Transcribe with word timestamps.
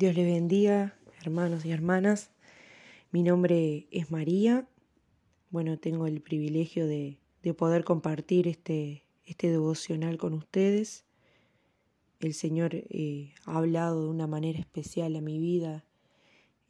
Dios 0.00 0.16
les 0.16 0.24
bendiga, 0.24 0.96
hermanos 1.20 1.66
y 1.66 1.72
hermanas. 1.72 2.30
Mi 3.10 3.22
nombre 3.22 3.86
es 3.90 4.10
María. 4.10 4.66
Bueno, 5.50 5.78
tengo 5.78 6.06
el 6.06 6.22
privilegio 6.22 6.86
de, 6.86 7.18
poder 7.58 7.84
compartir 7.84 8.48
este, 8.48 9.04
este, 9.26 9.50
devocional 9.50 10.16
con 10.16 10.32
ustedes. 10.32 11.04
El 12.18 12.32
Señor 12.32 12.70
eh, 12.74 13.34
ha 13.44 13.58
hablado 13.58 14.04
de 14.04 14.08
una 14.08 14.26
manera 14.26 14.58
especial 14.58 15.16
a 15.16 15.20
mi 15.20 15.38
vida 15.38 15.84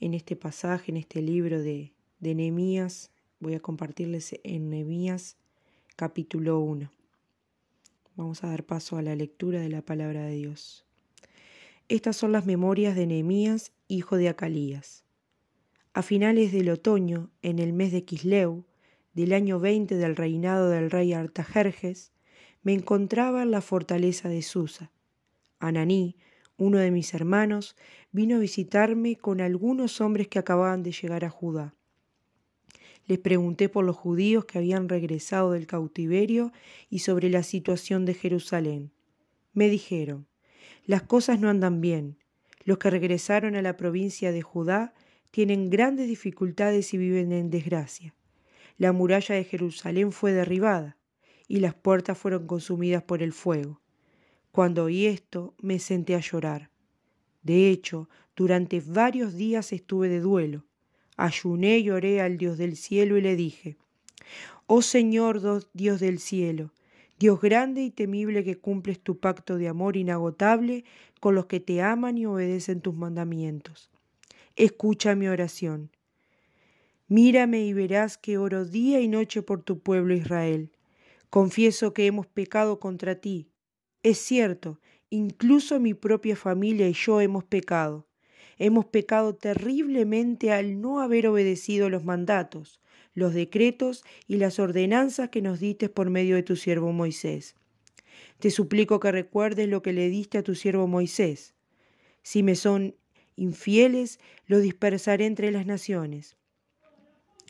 en 0.00 0.14
este 0.14 0.34
pasaje, 0.34 0.90
en 0.90 0.96
este 0.96 1.22
libro 1.22 1.62
de, 1.62 1.92
de 2.18 2.34
Nehemías. 2.34 3.12
Voy 3.38 3.54
a 3.54 3.60
compartirles 3.60 4.40
en 4.42 4.70
Nehemías 4.70 5.36
capítulo 5.94 6.58
1. 6.58 6.90
Vamos 8.16 8.42
a 8.42 8.48
dar 8.48 8.64
paso 8.64 8.96
a 8.96 9.02
la 9.02 9.14
lectura 9.14 9.60
de 9.60 9.68
la 9.68 9.82
palabra 9.82 10.24
de 10.24 10.34
Dios. 10.34 10.84
Estas 11.90 12.16
son 12.16 12.30
las 12.30 12.46
memorias 12.46 12.94
de 12.94 13.04
Nehemías, 13.04 13.72
hijo 13.88 14.16
de 14.16 14.28
Acalías. 14.28 15.04
A 15.92 16.02
finales 16.02 16.52
del 16.52 16.70
otoño, 16.70 17.32
en 17.42 17.58
el 17.58 17.72
mes 17.72 17.90
de 17.90 18.04
Quisleu, 18.04 18.64
del 19.12 19.32
año 19.32 19.58
20 19.58 19.96
del 19.96 20.14
reinado 20.14 20.70
del 20.70 20.88
rey 20.88 21.12
Artajerjes, 21.12 22.12
me 22.62 22.74
encontraba 22.74 23.42
en 23.42 23.50
la 23.50 23.60
fortaleza 23.60 24.28
de 24.28 24.42
Susa. 24.42 24.92
Ananí, 25.58 26.14
uno 26.56 26.78
de 26.78 26.92
mis 26.92 27.12
hermanos, 27.12 27.74
vino 28.12 28.36
a 28.36 28.38
visitarme 28.38 29.16
con 29.16 29.40
algunos 29.40 30.00
hombres 30.00 30.28
que 30.28 30.38
acababan 30.38 30.84
de 30.84 30.92
llegar 30.92 31.24
a 31.24 31.30
Judá. 31.30 31.74
Les 33.08 33.18
pregunté 33.18 33.68
por 33.68 33.84
los 33.84 33.96
judíos 33.96 34.44
que 34.44 34.58
habían 34.58 34.88
regresado 34.88 35.50
del 35.50 35.66
cautiverio 35.66 36.52
y 36.88 37.00
sobre 37.00 37.30
la 37.30 37.42
situación 37.42 38.04
de 38.04 38.14
Jerusalén. 38.14 38.92
Me 39.54 39.68
dijeron, 39.68 40.28
las 40.90 41.02
cosas 41.04 41.38
no 41.38 41.48
andan 41.48 41.80
bien. 41.80 42.18
Los 42.64 42.78
que 42.78 42.90
regresaron 42.90 43.54
a 43.54 43.62
la 43.62 43.76
provincia 43.76 44.32
de 44.32 44.42
Judá 44.42 44.92
tienen 45.30 45.70
grandes 45.70 46.08
dificultades 46.08 46.92
y 46.92 46.98
viven 46.98 47.30
en 47.30 47.48
desgracia. 47.48 48.12
La 48.76 48.90
muralla 48.90 49.36
de 49.36 49.44
Jerusalén 49.44 50.10
fue 50.10 50.32
derribada 50.32 50.96
y 51.46 51.60
las 51.60 51.74
puertas 51.74 52.18
fueron 52.18 52.48
consumidas 52.48 53.04
por 53.04 53.22
el 53.22 53.32
fuego. 53.32 53.80
Cuando 54.50 54.82
oí 54.82 55.06
esto, 55.06 55.54
me 55.60 55.78
senté 55.78 56.16
a 56.16 56.20
llorar. 56.20 56.70
De 57.44 57.70
hecho, 57.70 58.08
durante 58.34 58.80
varios 58.80 59.36
días 59.36 59.72
estuve 59.72 60.08
de 60.08 60.18
duelo. 60.18 60.66
Ayuné 61.16 61.78
y 61.78 61.90
oré 61.90 62.20
al 62.20 62.36
Dios 62.36 62.58
del 62.58 62.76
cielo 62.76 63.16
y 63.16 63.20
le 63.20 63.36
dije, 63.36 63.76
Oh 64.66 64.82
Señor 64.82 65.68
Dios 65.72 66.00
del 66.00 66.18
cielo, 66.18 66.72
Dios 67.20 67.38
grande 67.38 67.82
y 67.82 67.90
temible 67.90 68.42
que 68.44 68.56
cumples 68.56 68.98
tu 68.98 69.20
pacto 69.20 69.58
de 69.58 69.68
amor 69.68 69.98
inagotable 69.98 70.84
con 71.20 71.34
los 71.34 71.44
que 71.44 71.60
te 71.60 71.82
aman 71.82 72.16
y 72.16 72.24
obedecen 72.24 72.80
tus 72.80 72.94
mandamientos. 72.94 73.90
Escucha 74.56 75.14
mi 75.14 75.28
oración. 75.28 75.90
Mírame 77.08 77.60
y 77.66 77.74
verás 77.74 78.16
que 78.16 78.38
oro 78.38 78.64
día 78.64 79.02
y 79.02 79.08
noche 79.08 79.42
por 79.42 79.60
tu 79.62 79.80
pueblo 79.80 80.14
Israel. 80.14 80.72
Confieso 81.28 81.92
que 81.92 82.06
hemos 82.06 82.26
pecado 82.26 82.80
contra 82.80 83.16
ti. 83.16 83.50
Es 84.02 84.16
cierto, 84.16 84.80
incluso 85.10 85.78
mi 85.78 85.92
propia 85.92 86.36
familia 86.36 86.88
y 86.88 86.94
yo 86.94 87.20
hemos 87.20 87.44
pecado. 87.44 88.06
Hemos 88.56 88.86
pecado 88.86 89.34
terriblemente 89.34 90.52
al 90.52 90.80
no 90.80 91.00
haber 91.00 91.26
obedecido 91.26 91.90
los 91.90 92.02
mandatos, 92.02 92.80
los 93.20 93.34
decretos 93.34 94.02
y 94.26 94.36
las 94.36 94.58
ordenanzas 94.58 95.28
que 95.28 95.42
nos 95.42 95.60
diste 95.60 95.88
por 95.88 96.10
medio 96.10 96.34
de 96.34 96.42
tu 96.42 96.56
siervo 96.56 96.92
Moisés. 96.92 97.54
Te 98.40 98.50
suplico 98.50 98.98
que 98.98 99.12
recuerdes 99.12 99.68
lo 99.68 99.82
que 99.82 99.92
le 99.92 100.08
diste 100.08 100.38
a 100.38 100.42
tu 100.42 100.54
siervo 100.54 100.88
Moisés. 100.88 101.54
Si 102.22 102.42
me 102.42 102.56
son 102.56 102.96
infieles, 103.36 104.18
los 104.46 104.62
dispersaré 104.62 105.26
entre 105.26 105.50
las 105.50 105.66
naciones. 105.66 106.36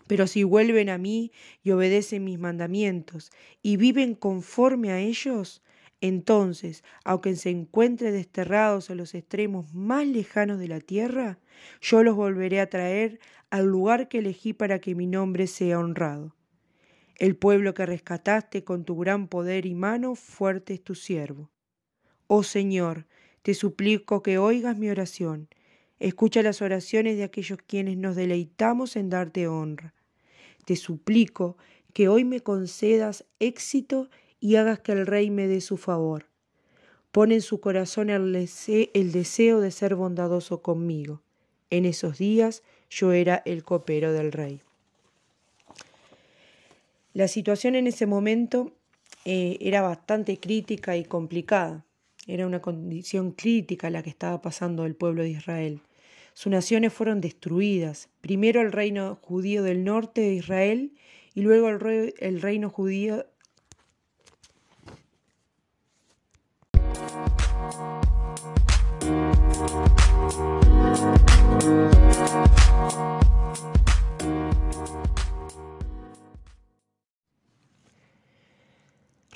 Pero 0.06 0.26
si 0.26 0.42
vuelven 0.42 0.88
a 0.88 0.98
mí 0.98 1.30
y 1.62 1.70
obedecen 1.70 2.24
mis 2.24 2.38
mandamientos 2.38 3.30
y 3.62 3.76
viven 3.76 4.14
conforme 4.14 4.90
a 4.90 4.98
ellos, 4.98 5.62
entonces, 6.00 6.82
aunque 7.04 7.36
se 7.36 7.50
encuentren 7.50 8.12
desterrados 8.12 8.90
a 8.90 8.94
los 8.94 9.14
extremos 9.14 9.74
más 9.74 10.06
lejanos 10.06 10.58
de 10.58 10.68
la 10.68 10.80
tierra, 10.80 11.38
yo 11.80 12.02
los 12.02 12.16
volveré 12.16 12.60
a 12.60 12.70
traer 12.70 13.20
al 13.50 13.66
lugar 13.66 14.08
que 14.08 14.18
elegí 14.18 14.52
para 14.52 14.80
que 14.80 14.94
mi 14.94 15.06
nombre 15.06 15.46
sea 15.46 15.78
honrado. 15.78 16.34
El 17.16 17.36
pueblo 17.36 17.74
que 17.74 17.84
rescataste 17.84 18.64
con 18.64 18.84
tu 18.84 18.96
gran 18.96 19.28
poder 19.28 19.66
y 19.66 19.74
mano 19.74 20.14
fuerte 20.14 20.72
es 20.72 20.82
tu 20.82 20.94
siervo. 20.94 21.50
Oh 22.28 22.42
Señor, 22.42 23.06
te 23.42 23.52
suplico 23.52 24.22
que 24.22 24.38
oigas 24.38 24.78
mi 24.78 24.88
oración. 24.88 25.48
Escucha 25.98 26.42
las 26.42 26.62
oraciones 26.62 27.18
de 27.18 27.24
aquellos 27.24 27.58
quienes 27.66 27.98
nos 27.98 28.16
deleitamos 28.16 28.96
en 28.96 29.10
darte 29.10 29.48
honra. 29.48 29.92
Te 30.64 30.76
suplico 30.76 31.58
que 31.92 32.08
hoy 32.08 32.24
me 32.24 32.40
concedas 32.40 33.26
éxito 33.38 34.08
y 34.40 34.56
hagas 34.56 34.80
que 34.80 34.92
el 34.92 35.06
rey 35.06 35.30
me 35.30 35.46
dé 35.46 35.60
su 35.60 35.76
favor. 35.76 36.26
Pon 37.12 37.32
en 37.32 37.42
su 37.42 37.60
corazón 37.60 38.08
el, 38.08 38.32
deseo 38.32 39.60
de 39.60 39.70
ser 39.70 39.94
bondadoso 39.94 40.62
conmigo. 40.62 41.22
En 41.68 41.84
esos 41.84 42.18
días 42.18 42.62
yo 42.88 43.12
era 43.12 43.42
el 43.44 43.62
copero 43.62 44.12
del 44.12 44.32
rey. 44.32 44.62
La 47.12 47.28
situación 47.28 47.74
en 47.74 47.86
ese 47.86 48.06
momento 48.06 48.72
eh, 49.24 49.58
era 49.60 49.82
bastante 49.82 50.38
crítica 50.38 50.96
y 50.96 51.04
complicada. 51.04 51.84
Era 52.26 52.46
una 52.46 52.60
condición 52.60 53.32
crítica 53.32 53.90
la 53.90 54.02
que 54.02 54.10
estaba 54.10 54.40
pasando 54.40 54.86
el 54.86 54.94
pueblo 54.94 55.22
de 55.22 55.30
Israel. 55.30 55.80
Sus 56.32 56.52
naciones 56.52 56.92
fueron 56.92 57.20
destruidas. 57.20 58.08
Primero 58.20 58.60
el 58.60 58.70
reino 58.70 59.18
judío 59.22 59.64
del 59.64 59.82
norte 59.82 60.20
de 60.20 60.34
Israel 60.34 60.92
y 61.34 61.42
luego 61.42 61.68
el, 61.70 62.14
el 62.18 62.40
reino 62.40 62.70
judío 62.70 63.26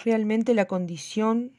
Realmente 0.04 0.54
la 0.54 0.66
condición 0.66 1.52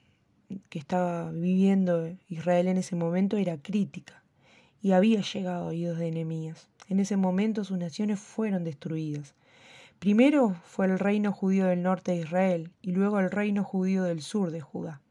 que 0.69 0.79
estaba 0.79 1.31
viviendo 1.31 2.09
Israel 2.29 2.67
en 2.67 2.77
ese 2.77 2.95
momento 2.95 3.37
era 3.37 3.57
crítica 3.57 4.23
y 4.81 4.91
había 4.93 5.21
llegado 5.21 5.65
a 5.65 5.67
oídos 5.67 5.97
de 5.99 6.07
enemías. 6.07 6.67
En 6.89 6.99
ese 6.99 7.17
momento 7.17 7.63
sus 7.63 7.77
naciones 7.77 8.19
fueron 8.19 8.63
destruidas. 8.63 9.35
Primero 9.99 10.55
fue 10.63 10.85
el 10.85 10.97
reino 10.99 11.31
judío 11.31 11.65
del 11.65 11.83
norte 11.83 12.11
de 12.11 12.21
Israel 12.21 12.71
y 12.81 12.91
luego 12.91 13.19
el 13.19 13.29
reino 13.29 13.63
judío 13.63 14.03
del 14.03 14.21
sur 14.21 14.51
de 14.51 14.61
Judá. 14.61 15.01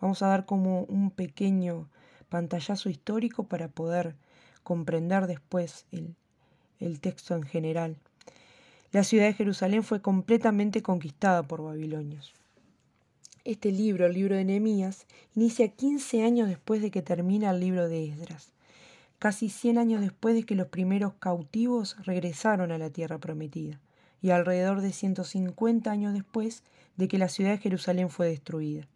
Vamos 0.00 0.22
a 0.22 0.28
dar 0.28 0.46
como 0.46 0.82
un 0.84 1.10
pequeño 1.10 1.88
pantallazo 2.28 2.90
histórico 2.90 3.44
para 3.44 3.68
poder 3.68 4.14
comprender 4.62 5.26
después 5.26 5.86
el, 5.92 6.14
el 6.78 7.00
texto 7.00 7.34
en 7.34 7.42
general. 7.42 7.96
La 8.92 9.04
ciudad 9.04 9.26
de 9.26 9.34
Jerusalén 9.34 9.84
fue 9.84 10.02
completamente 10.02 10.82
conquistada 10.82 11.42
por 11.42 11.62
babilonios. 11.62 12.32
Este 13.44 13.72
libro, 13.72 14.06
el 14.06 14.14
libro 14.14 14.36
de 14.36 14.44
Nehemías, 14.44 15.06
inicia 15.34 15.68
15 15.68 16.24
años 16.24 16.48
después 16.48 16.82
de 16.82 16.90
que 16.90 17.00
termina 17.00 17.50
el 17.50 17.60
libro 17.60 17.88
de 17.88 18.08
Esdras, 18.08 18.52
casi 19.18 19.48
100 19.48 19.78
años 19.78 20.00
después 20.00 20.34
de 20.34 20.44
que 20.44 20.54
los 20.54 20.66
primeros 20.66 21.14
cautivos 21.14 21.96
regresaron 22.04 22.72
a 22.72 22.78
la 22.78 22.90
tierra 22.90 23.18
prometida, 23.18 23.80
y 24.22 24.30
alrededor 24.30 24.80
de 24.80 24.92
150 24.92 25.90
años 25.90 26.12
después 26.12 26.64
de 26.96 27.08
que 27.08 27.18
la 27.18 27.28
ciudad 27.28 27.52
de 27.52 27.58
Jerusalén 27.58 28.10
fue 28.10 28.28
destruida. 28.28 28.86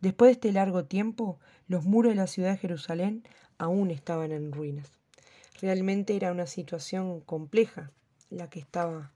Después 0.00 0.28
de 0.28 0.32
este 0.32 0.52
largo 0.52 0.84
tiempo, 0.84 1.38
los 1.66 1.84
muros 1.84 2.12
de 2.12 2.16
la 2.16 2.26
ciudad 2.26 2.52
de 2.52 2.58
Jerusalén 2.58 3.24
aún 3.58 3.90
estaban 3.90 4.32
en 4.32 4.52
ruinas. 4.52 4.88
Realmente 5.60 6.16
era 6.16 6.32
una 6.32 6.46
situación 6.46 7.20
compleja 7.20 7.90
la 8.30 8.48
que 8.48 8.60
estaba 8.60 9.12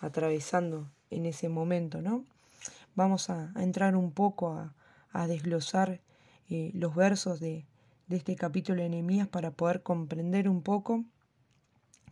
atravesando 0.00 0.88
en 1.10 1.26
ese 1.26 1.48
momento, 1.48 2.00
¿no? 2.00 2.24
vamos 2.96 3.30
a, 3.30 3.52
entrar 3.56 3.94
un 3.94 4.10
poco 4.10 4.52
a, 4.52 4.72
desglosar 5.28 6.00
eh, 6.50 6.70
los 6.74 6.94
versos 6.94 7.40
de, 7.40 7.64
este 8.10 8.36
capítulo 8.36 8.82
de 8.82 8.90
Nehemías 8.90 9.28
para 9.28 9.50
poder 9.50 9.82
comprender 9.82 10.46
un 10.48 10.60
poco 10.62 11.04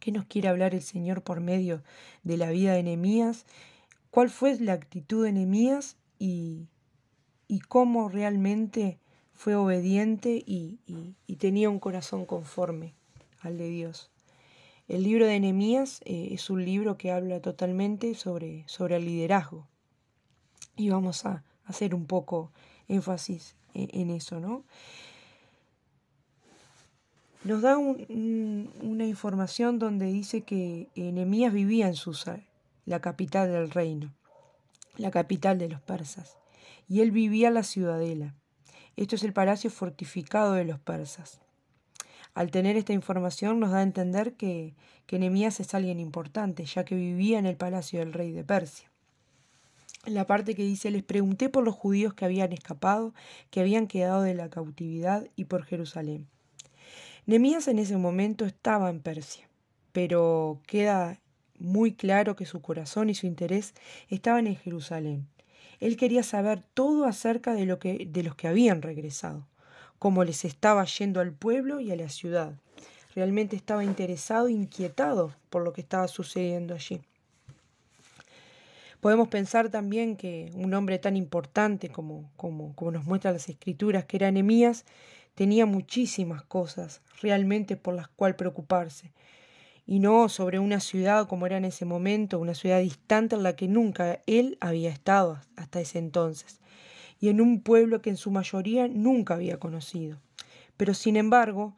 qué 0.00 0.10
nos 0.10 0.24
quiere 0.24 0.48
hablar 0.48 0.74
el 0.74 0.80
Señor 0.80 1.22
por 1.22 1.40
medio 1.40 1.82
de 2.22 2.38
la 2.38 2.50
vida 2.50 2.72
de 2.72 2.82
Nehemías, 2.82 3.44
cuál 4.10 4.30
fue 4.30 4.58
la 4.58 4.72
actitud 4.72 5.24
de 5.24 5.32
Nehemías 5.32 5.96
y, 6.18 6.68
cómo 7.68 8.08
realmente 8.08 8.98
fue 9.34 9.54
obediente 9.56 10.42
y, 10.46 10.78
tenía 11.38 11.68
un 11.68 11.80
corazón 11.80 12.24
conforme 12.24 12.94
al 13.40 13.58
de 13.58 13.68
Dios. 13.68 14.10
El 14.88 15.02
libro 15.02 15.26
de 15.26 15.38
Nehemías 15.40 16.00
eh, 16.04 16.28
es 16.32 16.48
un 16.48 16.64
libro 16.64 16.96
que 16.96 17.10
habla 17.10 17.40
totalmente 17.40 18.14
sobre, 18.14 18.64
sobre 18.66 18.96
el 18.96 19.04
liderazgo, 19.04 19.66
y 20.76 20.88
vamos 20.88 21.26
a 21.26 21.44
hacer 21.66 21.94
un 21.94 22.06
poco 22.06 22.50
énfasis 22.88 23.56
en, 23.74 24.10
eso, 24.10 24.40
¿no? 24.40 24.64
nos 27.44 27.60
da 27.60 27.76
una 27.76 29.04
información 29.04 29.78
donde 29.78 30.06
dice 30.06 30.42
que 30.42 30.88
Nehemías 30.94 31.52
vivía 31.52 31.86
en 31.88 31.94
Susa, 31.94 32.40
la 32.86 33.00
capital 33.00 33.50
del 33.50 33.70
reino, 33.70 34.14
la 34.96 35.10
capital 35.10 35.58
de 35.58 35.68
los 35.68 35.80
persas, 35.80 36.38
y 36.88 37.00
él 37.00 37.10
vivía 37.10 37.48
en 37.48 37.54
la 37.54 37.62
ciudadela. 37.62 38.34
Esto 38.96 39.16
es 39.16 39.24
el 39.24 39.32
palacio 39.32 39.70
fortificado 39.70 40.52
de 40.52 40.64
los 40.64 40.78
persas. 40.78 41.40
Al 42.34 42.50
tener 42.50 42.76
esta 42.76 42.92
información 42.92 43.60
nos 43.60 43.70
da 43.70 43.78
a 43.78 43.82
entender 43.82 44.34
que, 44.34 44.74
que 45.06 45.16
es 45.16 45.74
alguien 45.74 46.00
importante, 46.00 46.64
ya 46.64 46.84
que 46.84 46.94
vivía 46.96 47.38
en 47.38 47.46
el 47.46 47.56
palacio 47.56 48.00
del 48.00 48.12
rey 48.12 48.32
de 48.32 48.44
Persia. 48.44 48.90
La 50.04 50.26
parte 50.26 50.54
que 50.54 50.62
dice, 50.62 50.90
les 50.90 51.02
pregunté 51.02 51.48
por 51.48 51.64
los 51.64 51.74
judíos 51.74 52.12
que 52.12 52.24
habían 52.24 52.52
escapado, 52.52 53.14
que 53.50 53.60
habían 53.60 53.86
quedado 53.86 54.22
de 54.22 54.34
la 54.34 54.50
cautividad 54.50 55.26
y 55.34 55.44
por 55.44 55.64
Jerusalén. 55.64 56.26
Nemías 57.26 57.68
en 57.68 57.78
ese 57.78 57.96
momento 57.96 58.44
estaba 58.44 58.90
en 58.90 59.00
Persia, 59.00 59.48
pero 59.92 60.60
queda 60.66 61.20
muy 61.58 61.94
claro 61.94 62.36
que 62.36 62.44
su 62.44 62.60
corazón 62.60 63.08
y 63.08 63.14
su 63.14 63.26
interés 63.26 63.74
estaban 64.08 64.46
en 64.46 64.56
Jerusalén. 64.56 65.26
Él 65.80 65.96
quería 65.96 66.22
saber 66.22 66.62
todo 66.74 67.04
acerca 67.04 67.54
de, 67.54 67.66
lo 67.66 67.78
que, 67.78 68.06
de 68.10 68.22
los 68.22 68.34
que 68.34 68.48
habían 68.48 68.82
regresado, 68.82 69.46
cómo 69.98 70.24
les 70.24 70.44
estaba 70.44 70.84
yendo 70.84 71.20
al 71.20 71.32
pueblo 71.32 71.80
y 71.80 71.90
a 71.90 71.96
la 71.96 72.08
ciudad. 72.08 72.54
Realmente 73.14 73.56
estaba 73.56 73.84
interesado, 73.84 74.48
inquietado 74.48 75.34
por 75.50 75.62
lo 75.62 75.72
que 75.72 75.80
estaba 75.80 76.08
sucediendo 76.08 76.74
allí. 76.74 77.00
Podemos 79.00 79.28
pensar 79.28 79.68
también 79.68 80.16
que 80.16 80.50
un 80.54 80.72
hombre 80.72 80.98
tan 80.98 81.16
importante 81.16 81.90
como, 81.90 82.30
como, 82.36 82.74
como 82.74 82.90
nos 82.90 83.04
muestran 83.04 83.34
las 83.34 83.48
escrituras, 83.48 84.06
que 84.06 84.16
era 84.16 84.30
Nehemías, 84.30 84.84
tenía 85.34 85.66
muchísimas 85.66 86.42
cosas 86.42 87.02
realmente 87.20 87.76
por 87.76 87.94
las 87.94 88.08
cuales 88.08 88.36
preocuparse 88.36 89.12
y 89.86 89.98
no 89.98 90.28
sobre 90.28 90.58
una 90.58 90.80
ciudad 90.80 91.28
como 91.28 91.46
era 91.46 91.58
en 91.58 91.64
ese 91.64 91.84
momento, 91.84 92.38
una 92.38 92.54
ciudad 92.54 92.80
distante 92.80 93.36
en 93.36 93.42
la 93.42 93.54
que 93.54 93.68
nunca 93.68 94.20
él 94.26 94.56
había 94.60 94.90
estado 94.90 95.40
hasta 95.56 95.80
ese 95.80 95.98
entonces, 95.98 96.60
y 97.20 97.28
en 97.28 97.40
un 97.40 97.60
pueblo 97.60 98.00
que 98.00 98.10
en 98.10 98.16
su 98.16 98.30
mayoría 98.30 98.88
nunca 98.88 99.34
había 99.34 99.58
conocido. 99.58 100.20
Pero 100.76 100.94
sin 100.94 101.16
embargo, 101.16 101.76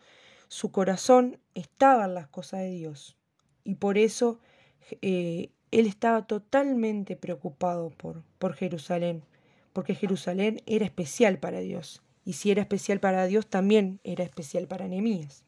su 0.48 0.70
corazón 0.70 1.38
estaba 1.54 2.04
en 2.04 2.14
las 2.14 2.28
cosas 2.28 2.60
de 2.60 2.70
Dios, 2.70 3.16
y 3.64 3.74
por 3.74 3.98
eso 3.98 4.38
eh, 5.02 5.50
él 5.72 5.86
estaba 5.86 6.26
totalmente 6.26 7.16
preocupado 7.16 7.90
por, 7.90 8.22
por 8.38 8.54
Jerusalén, 8.54 9.24
porque 9.72 9.94
Jerusalén 9.94 10.62
era 10.66 10.84
especial 10.84 11.38
para 11.38 11.58
Dios, 11.58 12.02
y 12.24 12.34
si 12.34 12.50
era 12.50 12.62
especial 12.62 13.00
para 13.00 13.26
Dios, 13.26 13.48
también 13.48 14.00
era 14.04 14.24
especial 14.24 14.68
para 14.68 14.86
Nehemías 14.88 15.46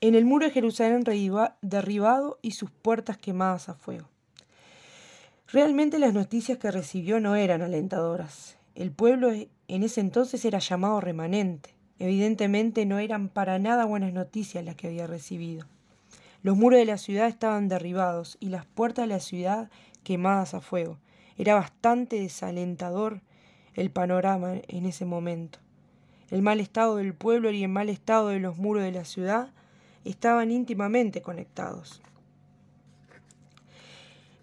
en 0.00 0.14
el 0.14 0.24
muro 0.24 0.46
de 0.46 0.52
Jerusalén 0.52 1.04
derribado 1.60 2.38
y 2.42 2.52
sus 2.52 2.70
puertas 2.70 3.18
quemadas 3.18 3.68
a 3.68 3.74
fuego. 3.74 4.08
Realmente 5.50 5.98
las 5.98 6.14
noticias 6.14 6.58
que 6.58 6.70
recibió 6.70 7.20
no 7.20 7.34
eran 7.34 7.62
alentadoras. 7.62 8.58
El 8.74 8.90
pueblo 8.90 9.30
en 9.32 9.82
ese 9.82 10.00
entonces 10.00 10.44
era 10.44 10.58
llamado 10.58 11.00
remanente. 11.00 11.74
Evidentemente 11.98 12.86
no 12.86 12.98
eran 12.98 13.28
para 13.28 13.58
nada 13.58 13.84
buenas 13.86 14.12
noticias 14.12 14.64
las 14.64 14.76
que 14.76 14.88
había 14.88 15.06
recibido. 15.06 15.66
Los 16.42 16.56
muros 16.56 16.78
de 16.78 16.84
la 16.84 16.98
ciudad 16.98 17.26
estaban 17.26 17.68
derribados 17.68 18.36
y 18.38 18.50
las 18.50 18.66
puertas 18.66 19.04
de 19.04 19.14
la 19.14 19.20
ciudad 19.20 19.70
quemadas 20.04 20.54
a 20.54 20.60
fuego. 20.60 20.98
Era 21.36 21.54
bastante 21.54 22.20
desalentador 22.20 23.20
el 23.74 23.90
panorama 23.90 24.54
en 24.68 24.86
ese 24.86 25.04
momento. 25.04 25.58
El 26.30 26.42
mal 26.42 26.60
estado 26.60 26.96
del 26.96 27.14
pueblo 27.14 27.50
y 27.50 27.64
el 27.64 27.70
mal 27.70 27.88
estado 27.88 28.28
de 28.28 28.38
los 28.38 28.58
muros 28.58 28.82
de 28.82 28.92
la 28.92 29.04
ciudad 29.04 29.50
estaban 30.04 30.50
íntimamente 30.50 31.22
conectados. 31.22 32.00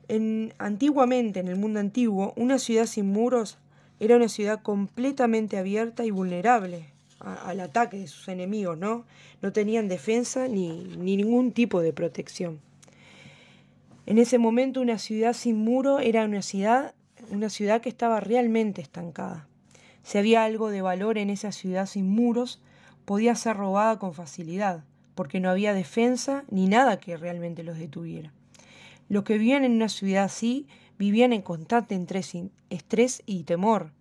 En, 0.07 0.54
antiguamente, 0.60 1.40
en 1.40 1.48
el 1.48 1.56
mundo 1.56 1.80
antiguo, 1.80 2.34
una 2.36 2.60
ciudad 2.60 2.86
sin 2.86 3.07
muros 3.07 3.57
era 4.00 4.16
una 4.16 4.30
ciudad 4.30 4.62
completamente 4.62 5.57
abierta 5.57 6.06
y 6.06 6.12
vulnerable 6.12 6.90
al 7.19 7.60
ataque 7.62 7.98
de 7.98 8.07
sus 8.07 8.28
enemigos, 8.28 8.78
¿no? 8.78 9.06
No 9.42 9.52
tenían 9.52 9.88
defensa 9.88 10.48
ni, 10.48 10.84
ni 10.98 11.18
ningún 11.18 11.54
tipo 11.54 11.81
de 11.81 11.94
protección. 11.94 12.60
En 14.06 14.19
ese 14.19 14.38
momento 14.38 14.81
una 14.81 15.00
ciudad 15.00 15.34
sin 15.34 15.57
muro 15.57 16.00
era 16.00 16.25
una 16.25 16.44
ciudad, 16.44 16.94
una 17.31 17.50
ciudad 17.50 17.81
que 17.81 17.90
estaba 17.90 18.19
realmente 18.19 18.81
estancada. 18.81 19.48
Si 20.04 20.19
había 20.19 20.44
algo 20.44 20.69
de 20.69 20.84
valor 20.84 21.18
en 21.18 21.31
esa 21.31 21.52
ciudad 21.52 21.88
sin 21.88 22.07
muros, 22.07 22.62
podía 23.06 23.34
ser 23.34 23.57
robada 23.57 23.98
con 23.98 24.13
facilidad 24.13 24.84
porque 25.16 25.40
no 25.40 25.50
había 25.50 25.74
defensa 25.74 26.44
ni 26.50 26.68
nada 26.68 27.00
que 27.00 27.18
realmente 27.18 27.64
los 27.64 27.78
detuviera. 27.78 28.32
Los 29.10 29.24
que 29.24 29.38
vivían 29.38 29.64
en 29.64 29.74
una 29.74 29.90
ciudad 29.90 30.26
así 30.26 30.68
vivían 30.98 31.34
en 31.34 31.42
constante 31.42 32.00
estrés 32.70 33.24
y 33.26 33.44
temor, 33.44 33.92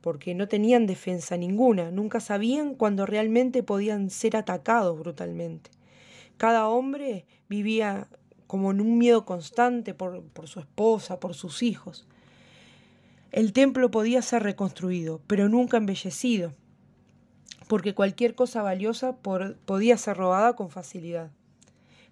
porque 0.00 0.34
no 0.34 0.48
tenían 0.48 0.86
defensa 0.86 1.36
ninguna, 1.36 1.90
nunca 1.90 2.20
sabían 2.20 2.74
cuándo 2.74 3.06
realmente 3.06 3.62
podían 3.62 4.10
ser 4.10 4.36
atacados 4.36 4.98
brutalmente. 4.98 5.70
Cada 6.36 6.68
hombre 6.68 7.26
vivía 7.48 8.08
como 8.46 8.70
en 8.70 8.80
un 8.80 8.96
miedo 8.96 9.24
constante 9.24 9.92
por, 9.94 10.22
por 10.22 10.48
su 10.48 10.60
esposa, 10.60 11.20
por 11.20 11.34
sus 11.34 11.62
hijos. 11.62 12.06
El 13.32 13.52
templo 13.52 13.90
podía 13.90 14.22
ser 14.22 14.42
reconstruido, 14.42 15.20
pero 15.26 15.48
nunca 15.48 15.76
embellecido, 15.76 16.54
porque 17.68 17.94
cualquier 17.94 18.34
cosa 18.34 18.62
valiosa 18.62 19.16
podía 19.16 19.96
ser 19.98 20.16
robada 20.16 20.56
con 20.56 20.70
facilidad. 20.70 21.30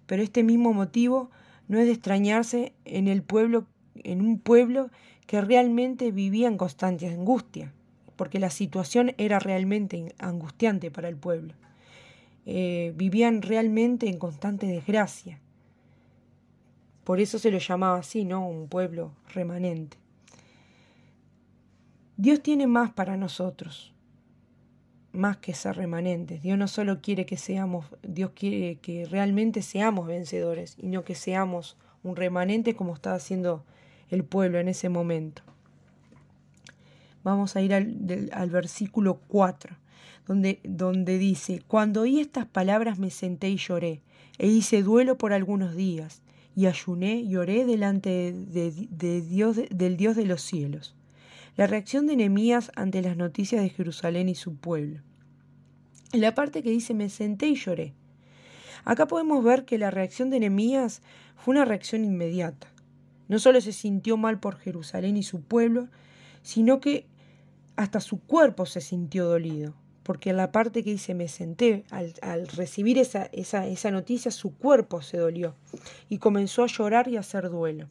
Pero 0.05 0.21
este 0.21 0.43
mismo 0.43 0.71
motivo 0.71 1.31
no 1.67 1.79
es 1.79 1.85
de 1.85 1.91
extrañarse 1.91 2.73
en 2.85 3.07
el 3.07 3.23
pueblo, 3.23 3.65
en 3.95 4.21
un 4.21 4.39
pueblo 4.39 4.89
que 5.25 5.41
realmente 5.41 6.11
vivía 6.11 6.47
en 6.47 6.57
constante 6.57 7.09
angustia, 7.09 7.73
porque 8.15 8.39
la 8.39 8.51
situación 8.51 9.13
era 9.17 9.39
realmente 9.39 10.15
angustiante 10.19 10.91
para 10.91 11.09
el 11.09 11.17
pueblo. 11.17 11.53
Eh, 12.45 12.93
vivían 12.95 13.41
realmente 13.41 14.07
en 14.07 14.19
constante 14.19 14.67
desgracia. 14.67 15.41
Por 17.03 17.19
eso 17.19 17.39
se 17.39 17.51
lo 17.51 17.57
llamaba 17.57 17.97
así, 17.97 18.23
¿no? 18.23 18.47
Un 18.47 18.69
pueblo 18.69 19.11
remanente. 19.33 19.97
Dios 22.15 22.41
tiene 22.41 22.67
más 22.67 22.91
para 22.91 23.17
nosotros 23.17 23.93
más 25.11 25.37
que 25.37 25.53
ser 25.53 25.75
remanentes. 25.75 26.41
Dios 26.41 26.57
no 26.57 26.67
solo 26.67 27.01
quiere 27.01 27.25
que 27.25 27.37
seamos, 27.37 27.85
Dios 28.03 28.31
quiere 28.35 28.77
que 28.77 29.05
realmente 29.05 29.61
seamos 29.61 30.07
vencedores 30.07 30.75
y 30.77 30.87
no 30.87 31.03
que 31.03 31.15
seamos 31.15 31.77
un 32.03 32.15
remanente 32.15 32.75
como 32.75 32.93
estaba 32.93 33.15
haciendo 33.15 33.65
el 34.09 34.23
pueblo 34.23 34.59
en 34.59 34.67
ese 34.67 34.89
momento. 34.89 35.41
Vamos 37.23 37.55
a 37.55 37.61
ir 37.61 37.73
al, 37.73 38.29
al 38.31 38.49
versículo 38.49 39.19
4, 39.27 39.75
donde, 40.27 40.59
donde 40.63 41.17
dice, 41.17 41.61
Cuando 41.67 42.01
oí 42.01 42.19
estas 42.19 42.45
palabras 42.45 42.99
me 42.99 43.09
senté 43.09 43.49
y 43.49 43.57
lloré, 43.57 44.01
e 44.37 44.47
hice 44.47 44.83
duelo 44.83 45.17
por 45.17 45.33
algunos 45.33 45.75
días, 45.75 46.21
y 46.57 46.65
ayuné 46.65 47.17
y 47.17 47.35
oré 47.35 47.65
delante 47.65 48.33
de, 48.33 49.21
Dios, 49.21 49.57
del 49.69 49.95
Dios 49.95 50.15
de 50.15 50.25
los 50.25 50.41
cielos. 50.41 50.95
La 51.57 51.65
reacción 51.65 52.05
de 52.05 52.15
Nehemías 52.15 52.71
ante 52.75 53.01
las 53.01 53.17
noticias 53.17 53.63
de 53.63 53.69
Jerusalén 53.69 54.29
y 54.29 54.35
su 54.35 54.57
pueblo. 54.57 55.01
En 56.13 56.21
la 56.21 56.35
parte 56.35 56.61
que 56.61 56.69
dice 56.69 56.93
me 56.93 57.09
senté 57.09 57.47
y 57.47 57.55
lloré. 57.55 57.95
Acá 58.85 59.07
podemos 59.07 59.43
ver 59.43 59.65
que 59.65 59.79
la 59.79 59.89
reacción 59.89 60.29
de 60.29 60.39
Nehemías 60.39 61.01
fue 61.35 61.55
una 61.55 61.65
reacción 61.65 62.05
inmediata. 62.05 62.67
No 63.27 63.39
solo 63.39 63.59
se 63.59 63.73
sintió 63.73 64.17
mal 64.17 64.39
por 64.39 64.57
Jerusalén 64.57 65.17
y 65.17 65.23
su 65.23 65.41
pueblo, 65.41 65.87
sino 66.43 66.79
que 66.79 67.07
hasta 67.75 68.01
su 68.01 68.19
cuerpo 68.19 68.67
se 68.67 68.79
sintió 68.79 69.25
dolido, 69.25 69.73
porque 70.03 70.29
en 70.29 70.37
la 70.37 70.51
parte 70.51 70.83
que 70.83 70.91
dice 70.91 71.15
me 71.15 71.27
senté, 71.27 71.85
al, 71.89 72.13
al 72.21 72.47
recibir 72.49 72.99
esa, 72.99 73.31
esa, 73.33 73.65
esa 73.65 73.89
noticia, 73.89 74.29
su 74.29 74.55
cuerpo 74.55 75.01
se 75.01 75.17
dolió 75.17 75.55
y 76.07 76.19
comenzó 76.19 76.63
a 76.63 76.67
llorar 76.67 77.07
y 77.07 77.17
a 77.17 77.21
hacer 77.21 77.49
duelo. 77.49 77.89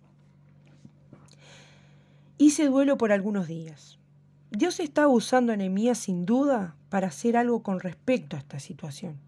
Hice 2.38 2.66
duelo 2.66 2.99
por 2.99 3.12
algunos 3.12 3.49
días. 3.49 3.99
Dios 4.50 4.78
estaba 4.78 5.09
usando 5.09 5.55
a 5.55 5.57
Nehemías 5.57 5.97
sin 5.97 6.26
duda 6.26 6.76
para 6.90 7.07
hacer 7.07 7.35
algo 7.35 7.62
con 7.62 7.81
respecto 7.81 8.37
a 8.37 8.38
esta 8.38 8.61
situación. 8.61 9.19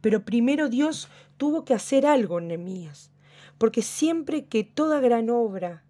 Pero 0.00 0.24
primero 0.24 0.68
Dios 0.68 1.08
tuvo 1.36 1.64
que 1.64 1.74
hacer 1.74 2.06
algo 2.06 2.38
en 2.38 2.46
Nehemías, 2.46 3.10
porque 3.58 3.82
siempre 3.82 4.44
que 4.44 4.62
toda 4.62 5.00
gran 5.00 5.30
obra 5.30 5.82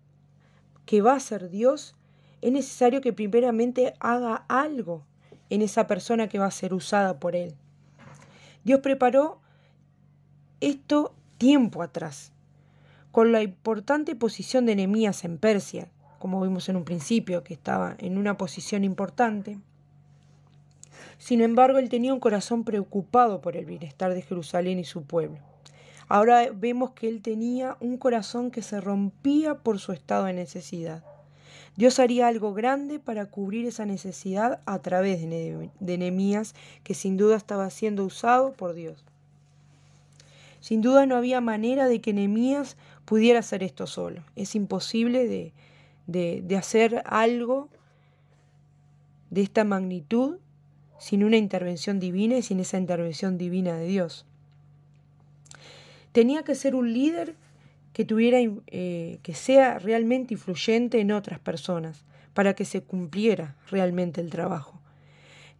que 0.86 1.02
va 1.02 1.12
a 1.12 1.16
hacer 1.16 1.50
Dios, 1.50 1.96
es 2.40 2.50
necesario 2.50 3.02
que 3.02 3.12
primeramente 3.12 3.92
haga 4.00 4.46
algo 4.48 5.04
en 5.50 5.60
esa 5.60 5.86
persona 5.86 6.28
que 6.28 6.38
va 6.38 6.46
a 6.46 6.50
ser 6.50 6.72
usada 6.72 7.20
por 7.20 7.36
Él. 7.36 7.56
Dios 8.64 8.80
preparó 8.80 9.38
esto 10.60 11.14
tiempo 11.36 11.82
atrás, 11.82 12.32
con 13.12 13.32
la 13.32 13.42
importante 13.42 14.16
posición 14.16 14.64
de 14.64 14.76
Nehemías 14.76 15.24
en 15.24 15.36
Persia, 15.36 15.90
como 16.24 16.40
vimos 16.40 16.70
en 16.70 16.76
un 16.76 16.86
principio, 16.86 17.44
que 17.44 17.52
estaba 17.52 17.96
en 17.98 18.16
una 18.16 18.38
posición 18.38 18.82
importante, 18.82 19.58
Sin 21.18 21.42
embargo, 21.42 21.76
él 21.76 21.90
tenía 21.90 22.14
un 22.14 22.18
corazón 22.18 22.64
preocupado 22.64 23.42
por 23.42 23.58
el 23.58 23.66
bienestar 23.66 24.14
de 24.14 24.22
Jerusalén 24.22 24.78
y 24.78 24.84
su 24.84 25.02
pueblo. 25.02 25.36
Ahora 26.08 26.48
vemos 26.50 26.92
que 26.92 27.08
él 27.08 27.20
tenía 27.20 27.76
un 27.78 27.98
corazón 27.98 28.50
que 28.50 28.62
se 28.62 28.80
rompía 28.80 29.56
por 29.56 29.78
su 29.78 29.92
estado 29.92 30.24
de 30.24 30.32
necesidad. 30.32 31.04
Dios 31.76 31.98
haría 31.98 32.26
algo 32.26 32.54
grande 32.54 32.98
para 32.98 33.26
cubrir 33.26 33.66
esa 33.66 33.84
necesidad 33.84 34.60
a 34.64 34.78
través 34.78 35.20
de 35.20 35.98
Nehemías, 35.98 36.54
que 36.84 36.94
sin 36.94 37.18
duda 37.18 37.36
estaba 37.36 37.68
siendo 37.68 38.02
usado 38.02 38.54
por 38.54 38.72
Dios. 38.72 39.04
Sin 40.60 40.80
duda 40.80 41.04
no 41.04 41.16
había 41.16 41.42
manera 41.42 41.86
de 41.86 42.00
que 42.00 42.14
Nehemías 42.14 42.78
pudiera 43.04 43.40
hacer 43.40 43.62
esto 43.62 43.86
solo. 43.86 44.24
Es 44.36 44.54
imposible 44.54 45.28
de, 45.28 45.52
de 46.06 46.56
hacer 46.56 47.02
algo 47.06 47.68
de 49.30 49.42
esta 49.42 49.64
magnitud 49.64 50.38
sin 50.98 51.24
una 51.24 51.36
intervención 51.36 51.98
divina 51.98 52.36
y 52.36 52.42
sin 52.42 52.60
esa 52.60 52.78
intervención 52.78 53.36
divina 53.36 53.76
de 53.76 53.86
Dios. 53.86 54.26
Tenía 56.12 56.44
que 56.44 56.54
ser 56.54 56.74
un 56.74 56.92
líder 56.92 57.34
que 57.92 58.04
tuviera 58.04 58.38
eh, 58.66 59.18
que 59.22 59.34
sea 59.34 59.78
realmente 59.78 60.34
influyente 60.34 61.00
en 61.00 61.12
otras 61.12 61.40
personas 61.40 62.04
para 62.34 62.54
que 62.54 62.64
se 62.64 62.82
cumpliera 62.82 63.56
realmente 63.70 64.20
el 64.20 64.30
trabajo. 64.30 64.80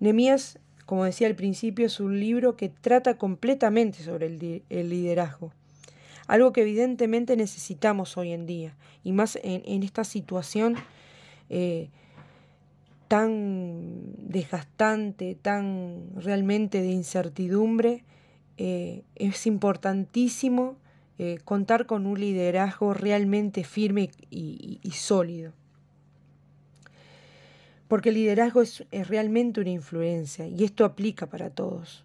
Nemías, 0.00 0.58
como 0.86 1.04
decía 1.04 1.26
al 1.28 1.36
principio, 1.36 1.86
es 1.86 2.00
un 2.00 2.18
libro 2.20 2.56
que 2.56 2.68
trata 2.68 3.18
completamente 3.18 4.02
sobre 4.02 4.26
el, 4.26 4.88
liderazgo, 4.88 5.52
algo 6.26 6.52
que 6.52 6.62
evidentemente 6.62 7.36
necesitamos 7.36 8.16
hoy 8.16 8.32
en 8.32 8.46
día, 8.46 8.74
y 9.02 9.12
más 9.12 9.38
en, 9.42 9.82
esta 9.82 10.04
situación 10.04 10.76
eh, 11.50 11.90
tan 13.08 14.14
desgastante, 14.18 15.36
tan 15.40 16.08
realmente 16.16 16.80
de 16.80 16.90
incertidumbre, 16.90 18.04
eh, 18.56 19.02
es 19.16 19.46
importantísimo 19.46 20.76
eh, 21.18 21.38
contar 21.44 21.86
con 21.86 22.06
un 22.06 22.18
liderazgo 22.18 22.94
realmente 22.94 23.62
firme 23.62 24.10
y, 24.30 24.80
sólido. 24.92 25.52
Porque 27.86 28.08
el 28.08 28.16
liderazgo 28.16 28.62
es, 28.62 28.84
realmente 28.90 29.60
una 29.60 29.70
influencia 29.70 30.48
y 30.48 30.64
esto 30.64 30.84
aplica 30.84 31.26
para 31.26 31.50
todos. 31.50 32.04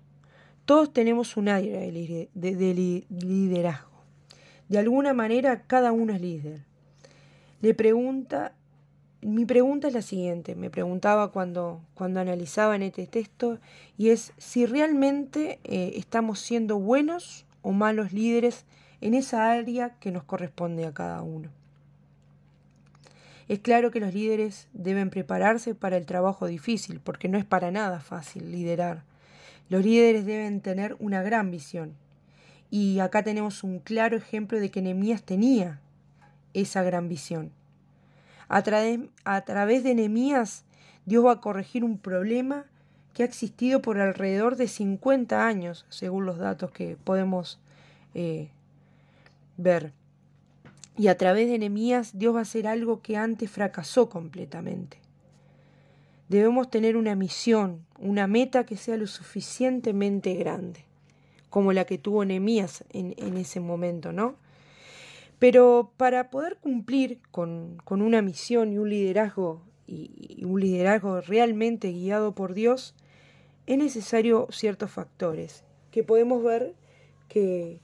Todos 0.66 0.94
tenemos 0.94 1.38
un 1.38 1.46
de, 1.46 2.30
de 2.34 3.04
liderazgo. 3.10 3.89
De 4.70 4.80
alguna 4.80 5.14
manera 5.14 5.64
cada 5.64 5.92
uno 5.92 6.14
es 6.14 6.22
líder. 6.22 6.62
Le 7.62 7.74
pregunta 7.74 8.54
mi 9.22 9.46
pregunta 9.46 9.90
es 9.90 9.94
la 9.94 10.02
siguiente, 10.02 10.56
me 10.56 10.70
preguntaba 10.70 11.32
cuando, 11.32 11.82
cuando 11.94 12.22
analizaba 12.22 12.76
en 12.76 12.84
este 12.84 13.06
texto, 13.06 13.60
y 13.98 14.10
es 14.10 14.32
si 14.38 14.66
realmente 14.66 15.60
eh, 15.66 15.94
estamos 15.96 16.40
siendo 16.40 16.80
buenos 16.80 17.46
o 17.62 17.72
malos 17.72 18.14
líderes 18.14 18.66
en 19.02 19.14
esa 19.14 19.52
área 19.52 19.96
que 20.00 20.12
nos 20.12 20.24
corresponde 20.24 20.86
a 20.86 20.94
cada 20.94 21.22
uno. 21.22 21.50
Es 23.50 23.60
claro 23.60 23.92
que 23.92 24.00
los 24.00 24.14
líderes 24.14 24.68
deben 24.74 25.10
prepararse 25.10 25.76
para 25.76 25.98
el 25.98 26.06
trabajo 26.06 26.46
difícil, 26.46 27.02
porque 27.04 27.28
no 27.28 27.38
es 27.38 27.46
para 27.46 27.72
nada 27.72 28.00
fácil 28.00 28.52
liderar. 28.52 29.04
Los 29.70 29.84
líderes 29.84 30.26
deben 30.26 30.62
tener 30.62 30.96
una 31.00 31.24
gran 31.24 31.52
visión. 31.52 31.94
Y 32.72 33.00
acá 33.00 33.24
tenemos 33.24 33.64
un 33.64 33.80
claro 33.80 34.18
ejemplo 34.18 34.60
de 34.60 34.70
que 34.70 34.82
Nehemías 34.82 35.24
tenía 35.24 35.80
esa 36.54 36.84
gran 36.84 37.10
visión. 37.10 37.52
A, 38.48 38.64
través 38.64 39.84
de 39.84 39.96
Nehemías, 39.96 40.64
Dios 41.06 41.26
va 41.26 41.34
a 41.34 41.42
corregir 41.42 41.84
un 41.84 42.00
problema 42.00 42.66
que 43.14 43.24
ha 43.24 43.26
existido 43.26 43.82
por 43.82 44.00
alrededor 44.00 44.56
de 44.56 44.68
50 44.68 45.46
años, 45.46 45.86
según 45.90 46.26
los 46.26 46.38
datos 46.38 46.72
que 46.72 46.98
podemos 47.04 47.60
eh, 48.16 48.50
ver. 49.58 49.94
Y 50.98 51.08
a 51.08 51.18
través 51.18 51.48
de 51.48 51.60
Nehemías, 51.60 52.18
Dios 52.18 52.34
va 52.36 52.40
a 52.40 52.44
hacer 52.44 52.68
algo 52.68 53.02
que 53.02 53.18
antes 53.18 53.50
fracasó 53.50 54.10
completamente. 54.10 54.98
Debemos 56.28 56.70
tener 56.70 56.98
una 56.98 57.16
misión, 57.16 57.86
una 57.98 58.28
meta 58.28 58.66
que 58.66 58.78
sea 58.78 58.98
lo 58.98 59.08
suficientemente 59.08 60.34
grande, 60.36 60.86
como 61.50 61.74
la 61.74 61.86
que 61.86 61.98
tuvo 61.98 62.26
Nehemías 62.26 62.84
en, 62.92 63.38
ese 63.38 63.60
momento, 63.60 64.12
¿no? 64.12 64.36
Pero 65.40 65.92
para 65.98 66.30
poder 66.30 66.58
cumplir 66.58 67.20
con, 67.32 67.82
una 67.90 68.22
misión 68.22 68.74
y 68.74 68.78
un 68.78 68.90
liderazgo 68.90 69.62
y, 69.88 70.44
un 70.46 70.60
liderazgo 70.60 71.22
realmente 71.22 71.92
guiado 71.92 72.36
por 72.36 72.54
Dios, 72.54 72.94
es 73.66 73.78
necesario 73.78 74.48
ciertos 74.52 74.92
factores 74.92 75.64
que 75.92 76.04
podemos 76.04 76.44
ver 76.44 76.76
que, 77.28 77.80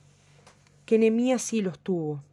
que 0.86 1.00
Nehemías 1.00 1.42
sí 1.42 1.62
los 1.62 1.80
tuvo. 1.80 2.24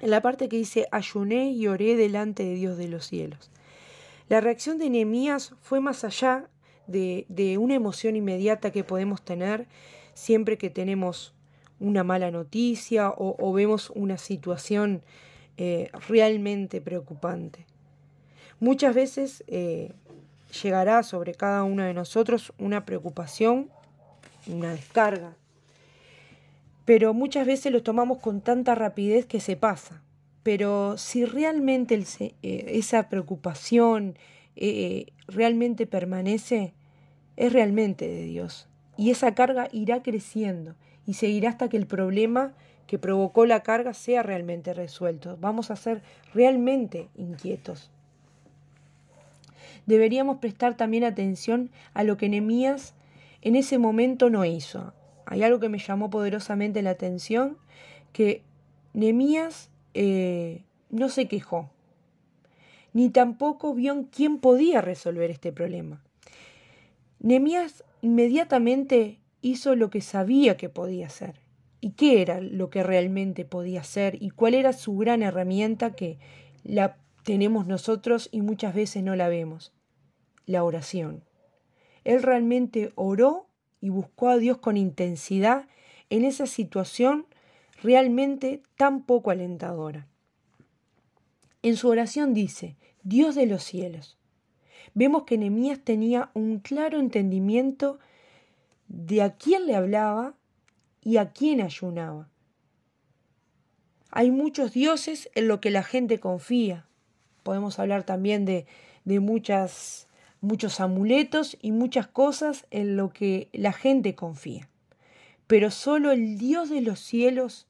En 0.00 0.10
la 0.10 0.22
parte 0.22 0.48
que 0.48 0.56
dice 0.56 0.86
ayuné 0.90 1.50
y 1.52 1.68
oré 1.68 1.96
delante 1.96 2.44
de 2.44 2.54
Dios 2.54 2.76
de 2.76 2.88
los 2.88 3.06
cielos. 3.06 3.50
La 4.28 4.40
reacción 4.40 4.78
de 4.78 4.90
Nehemías 4.90 5.54
fue 5.60 5.80
más 5.80 6.02
allá 6.04 6.48
de, 6.86 7.26
de 7.28 7.58
una 7.58 7.74
emoción 7.74 8.16
inmediata 8.16 8.72
que 8.72 8.84
podemos 8.84 9.22
tener 9.22 9.66
siempre 10.16 10.56
que 10.56 10.70
tenemos 10.70 11.34
una 11.78 12.02
mala 12.02 12.30
noticia 12.30 13.12
o, 13.14 13.52
vemos 13.52 13.90
una 13.90 14.16
situación 14.16 15.02
eh, 15.58 15.90
realmente 16.08 16.80
preocupante. 16.80 17.66
Muchas 18.58 18.94
veces 18.94 19.44
eh, 19.46 19.92
llegará 20.62 21.02
sobre 21.02 21.34
cada 21.34 21.64
uno 21.64 21.84
de 21.84 21.92
nosotros 21.92 22.54
una 22.58 22.86
preocupación, 22.86 23.68
una 24.46 24.72
descarga, 24.72 25.36
pero 26.86 27.12
muchas 27.12 27.46
veces 27.46 27.70
lo 27.70 27.82
tomamos 27.82 28.18
con 28.18 28.40
tanta 28.40 28.74
rapidez 28.74 29.26
que 29.26 29.40
se 29.40 29.56
pasa. 29.56 30.02
Pero 30.42 30.96
si 30.96 31.26
realmente 31.26 32.02
eh, 32.42 32.64
esa 32.68 33.08
preocupación 33.10 34.16
realmente 35.28 35.86
permanece, 35.86 36.72
es 37.36 37.52
realmente 37.52 38.08
de 38.08 38.22
Dios. 38.22 38.66
Y 38.96 39.10
esa 39.10 39.34
carga 39.34 39.68
irá 39.72 40.02
creciendo 40.02 40.74
y 41.06 41.14
seguirá 41.14 41.50
hasta 41.50 41.68
que 41.68 41.76
el 41.76 41.86
problema 41.86 42.54
que 42.86 42.98
provocó 42.98 43.46
la 43.46 43.62
carga 43.62 43.94
sea 43.94 44.22
realmente 44.22 44.72
resuelto. 44.74 45.36
Vamos 45.40 45.70
a 45.70 45.76
ser 45.76 46.02
realmente 46.34 47.08
inquietos. 47.16 47.90
Deberíamos 49.86 50.38
prestar 50.38 50.76
también 50.76 51.04
atención 51.04 51.70
a 51.94 52.04
lo 52.04 52.16
que 52.16 52.28
Nehemías 52.28 52.94
en 53.42 53.54
ese 53.54 53.78
momento 53.78 54.30
no 54.30 54.44
hizo. 54.44 54.92
Hay 55.26 55.42
algo 55.42 55.60
que 55.60 55.68
me 55.68 55.78
llamó 55.78 56.10
poderosamente 56.10 56.82
la 56.82 56.90
atención, 56.90 57.56
que 58.12 58.42
Nehemías 58.94 59.70
eh, 59.94 60.62
no 60.90 61.08
se 61.08 61.28
quejó, 61.28 61.70
ni 62.92 63.10
tampoco 63.10 63.74
vio 63.74 63.92
en 63.92 64.04
quién 64.04 64.38
podía 64.38 64.80
resolver 64.80 65.30
este 65.30 65.52
problema. 65.52 66.02
Nehemías 67.18 67.84
inmediatamente 68.02 69.20
hizo 69.40 69.74
lo 69.74 69.90
que 69.90 70.00
sabía 70.00 70.56
que 70.56 70.68
podía 70.68 71.06
hacer. 71.06 71.40
¿Y 71.80 71.92
qué 71.92 72.22
era 72.22 72.40
lo 72.40 72.70
que 72.70 72.82
realmente 72.82 73.44
podía 73.44 73.80
hacer? 73.80 74.20
¿Y 74.20 74.30
cuál 74.30 74.54
era 74.54 74.72
su 74.72 74.96
gran 74.96 75.22
herramienta 75.22 75.94
que 75.94 76.18
la 76.64 76.98
tenemos 77.22 77.66
nosotros 77.66 78.28
y 78.32 78.42
muchas 78.42 78.74
veces 78.74 79.02
no 79.02 79.14
la 79.16 79.28
vemos? 79.28 79.72
La 80.46 80.64
oración. 80.64 81.24
Él 82.04 82.22
realmente 82.22 82.92
oró 82.94 83.48
y 83.80 83.88
buscó 83.88 84.28
a 84.28 84.38
Dios 84.38 84.58
con 84.58 84.76
intensidad 84.76 85.66
en 86.10 86.24
esa 86.24 86.46
situación 86.46 87.26
realmente 87.82 88.62
tan 88.76 89.04
poco 89.04 89.30
alentadora. 89.30 90.06
En 91.62 91.76
su 91.76 91.88
oración 91.88 92.32
dice, 92.32 92.76
Dios 93.02 93.34
de 93.34 93.46
los 93.46 93.62
cielos. 93.62 94.18
Vemos 94.96 95.24
que 95.24 95.36
Nehemías 95.36 95.78
tenía 95.80 96.30
un 96.32 96.58
claro 96.58 96.98
entendimiento 96.98 97.98
de 98.88 99.20
a 99.20 99.36
quién 99.36 99.66
le 99.66 99.76
hablaba 99.76 100.32
y 101.02 101.18
a 101.18 101.32
quién 101.32 101.60
ayunaba. 101.60 102.30
Hay 104.10 104.30
muchos 104.30 104.72
dioses 104.72 105.28
en 105.34 105.48
lo 105.48 105.60
que 105.60 105.70
la 105.70 105.82
gente 105.82 106.18
confía. 106.18 106.86
Podemos 107.42 107.78
hablar 107.78 108.04
también 108.04 108.46
de, 108.46 108.64
de 109.04 109.20
muchas, 109.20 110.08
muchos 110.40 110.80
amuletos 110.80 111.58
y 111.60 111.72
muchas 111.72 112.06
cosas 112.06 112.66
en 112.70 112.96
lo 112.96 113.10
que 113.10 113.50
la 113.52 113.74
gente 113.74 114.14
confía. 114.14 114.70
Pero 115.46 115.70
solo 115.70 116.10
el 116.10 116.38
Dios 116.38 116.70
de 116.70 116.80
los 116.80 117.00
cielos 117.00 117.66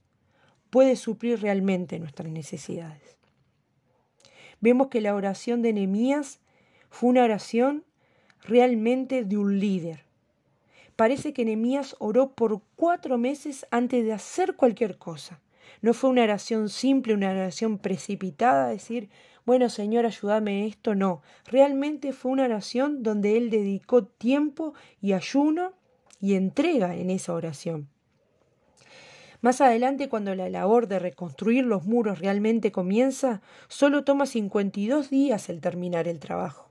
puede 0.70 0.94
suplir 0.94 1.42
realmente 1.42 1.98
nuestras 1.98 2.30
necesidades. 2.30 3.16
Vemos 4.60 4.86
que 4.86 5.00
la 5.00 5.16
oración 5.16 5.60
de 5.62 5.72
Nehemías 5.72 6.38
fue 6.90 7.10
una 7.10 7.24
oración 7.24 7.84
realmente 8.42 9.24
de 9.24 9.36
un 9.36 9.58
líder, 9.58 10.06
Parece 10.96 11.34
que 11.34 11.44
Nehemías 11.44 11.94
oró 11.98 12.32
por 12.32 12.62
cuatro 12.74 13.18
meses 13.18 13.66
antes 13.70 14.02
de 14.04 14.14
hacer 14.14 14.56
cualquier 14.56 14.96
cosa. 14.96 15.40
No 15.82 15.92
fue 15.92 16.08
una 16.08 16.22
oración 16.22 16.70
simple, 16.70 17.12
una 17.12 17.30
oración 17.30 17.76
precipitada, 17.76 18.68
decir, 18.68 19.10
bueno 19.44 19.68
Señor, 19.68 20.06
ayúdame 20.06 20.66
esto, 20.66 20.94
no. 20.94 21.20
Realmente 21.44 22.14
fue 22.14 22.32
una 22.32 22.44
oración 22.44 23.02
donde 23.02 23.36
él 23.36 23.50
dedicó 23.50 24.04
tiempo 24.04 24.72
y 25.02 25.12
ayuno 25.12 25.74
y 26.18 26.34
entrega 26.34 26.96
en 26.96 27.10
esa 27.10 27.34
oración. 27.34 27.88
Más 29.42 29.60
adelante, 29.60 30.08
cuando 30.08 30.34
la 30.34 30.48
labor 30.48 30.88
de 30.88 30.98
reconstruir 30.98 31.66
los 31.66 31.84
muros 31.84 32.20
realmente 32.20 32.72
comienza, 32.72 33.42
solo 33.68 34.02
toma 34.02 34.24
52 34.24 35.10
días 35.10 35.50
el 35.50 35.60
terminar 35.60 36.08
el 36.08 36.20
trabajo. 36.20 36.65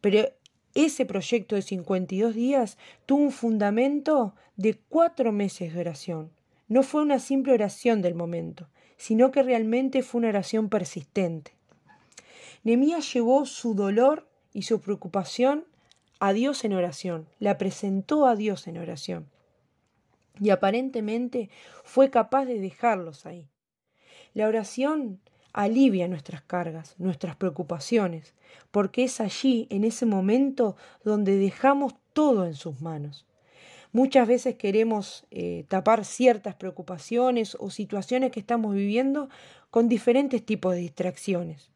Pero 0.00 0.30
ese 0.74 1.04
proyecto 1.04 1.56
de 1.56 1.62
52 1.62 2.34
días 2.34 2.78
tuvo 3.06 3.22
un 3.22 3.32
fundamento 3.32 4.34
de 4.56 4.78
cuatro 4.88 5.32
meses 5.32 5.74
de 5.74 5.80
oración. 5.80 6.30
No 6.68 6.82
fue 6.82 7.02
una 7.02 7.18
simple 7.18 7.52
oración 7.52 8.02
del 8.02 8.14
momento, 8.14 8.68
sino 8.96 9.30
que 9.30 9.42
realmente 9.42 10.02
fue 10.02 10.20
una 10.20 10.28
oración 10.28 10.68
persistente. 10.68 11.52
Nemías 12.62 13.12
llevó 13.12 13.46
su 13.46 13.74
dolor 13.74 14.28
y 14.52 14.62
su 14.62 14.80
preocupación 14.80 15.64
a 16.20 16.32
Dios 16.34 16.64
en 16.64 16.74
oración, 16.74 17.26
la 17.38 17.56
presentó 17.56 18.26
a 18.26 18.36
Dios 18.36 18.66
en 18.66 18.76
oración. 18.76 19.26
Y 20.38 20.50
aparentemente 20.50 21.50
fue 21.82 22.10
capaz 22.10 22.44
de 22.44 22.60
dejarlos 22.60 23.26
ahí. 23.26 23.48
La 24.34 24.46
oración 24.46 25.20
alivia 25.52 26.08
nuestras 26.08 26.42
cargas, 26.42 26.94
nuestras 26.98 27.36
preocupaciones, 27.36 28.34
porque 28.70 29.04
es 29.04 29.20
allí, 29.20 29.66
en 29.70 29.84
ese 29.84 30.06
momento, 30.06 30.76
donde 31.04 31.36
dejamos 31.36 31.94
todo 32.12 32.46
en 32.46 32.54
sus 32.54 32.80
manos. 32.80 33.26
Muchas 33.92 34.28
veces 34.28 34.54
queremos 34.54 35.26
eh, 35.32 35.64
tapar 35.68 36.04
ciertas 36.04 36.54
preocupaciones 36.54 37.56
o 37.58 37.70
situaciones 37.70 38.30
que 38.30 38.38
estamos 38.38 38.74
viviendo 38.74 39.28
con 39.70 39.88
diferentes 39.88 40.44
tipos 40.44 40.74
de 40.74 40.80
distracciones. 40.80 41.70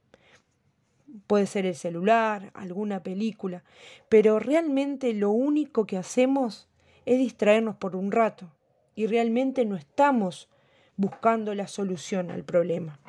Puede 1.26 1.46
ser 1.46 1.66
el 1.66 1.74
celular, 1.74 2.50
alguna 2.54 3.02
película, 3.02 3.64
pero 4.08 4.38
realmente 4.38 5.12
lo 5.12 5.30
único 5.30 5.86
que 5.86 5.96
hacemos 5.96 6.68
es 7.04 7.18
distraernos 7.18 7.76
por 7.76 7.96
un 7.96 8.12
rato 8.12 8.52
y 8.94 9.06
realmente 9.06 9.64
no 9.64 9.76
estamos 9.76 10.48
buscando 10.96 11.54
la 11.54 11.66
solución 11.66 12.30
al 12.30 12.44
problema. 12.44 13.00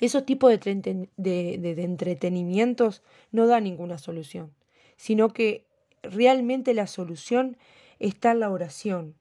Esos 0.00 0.24
tipos 0.24 0.50
de, 0.50 1.08
de, 1.16 1.82
entretenimientos 1.82 3.02
no 3.32 3.46
dan 3.46 3.64
ninguna 3.64 3.98
solución, 3.98 4.52
sino 4.96 5.32
que 5.32 5.64
realmente 6.02 6.74
la 6.74 6.86
solución 6.86 7.56
está 7.98 8.32
en 8.32 8.40
la 8.40 8.50
oración. 8.50 9.14